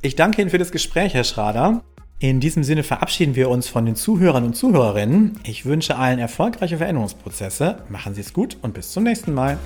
Ich 0.00 0.16
danke 0.16 0.42
Ihnen 0.42 0.50
für 0.50 0.58
das 0.58 0.72
Gespräch, 0.72 1.14
Herr 1.14 1.24
Schrader. 1.24 1.82
In 2.20 2.40
diesem 2.40 2.64
Sinne 2.64 2.84
verabschieden 2.84 3.34
wir 3.34 3.50
uns 3.50 3.68
von 3.68 3.84
den 3.84 3.96
Zuhörern 3.96 4.44
und 4.44 4.54
Zuhörerinnen. 4.54 5.40
Ich 5.44 5.66
wünsche 5.66 5.96
allen 5.96 6.18
erfolgreiche 6.18 6.78
Veränderungsprozesse. 6.78 7.82
Machen 7.88 8.14
Sie 8.14 8.20
es 8.20 8.32
gut 8.32 8.56
und 8.62 8.72
bis 8.72 8.92
zum 8.92 9.02
nächsten 9.02 9.34
Mal. 9.34 9.58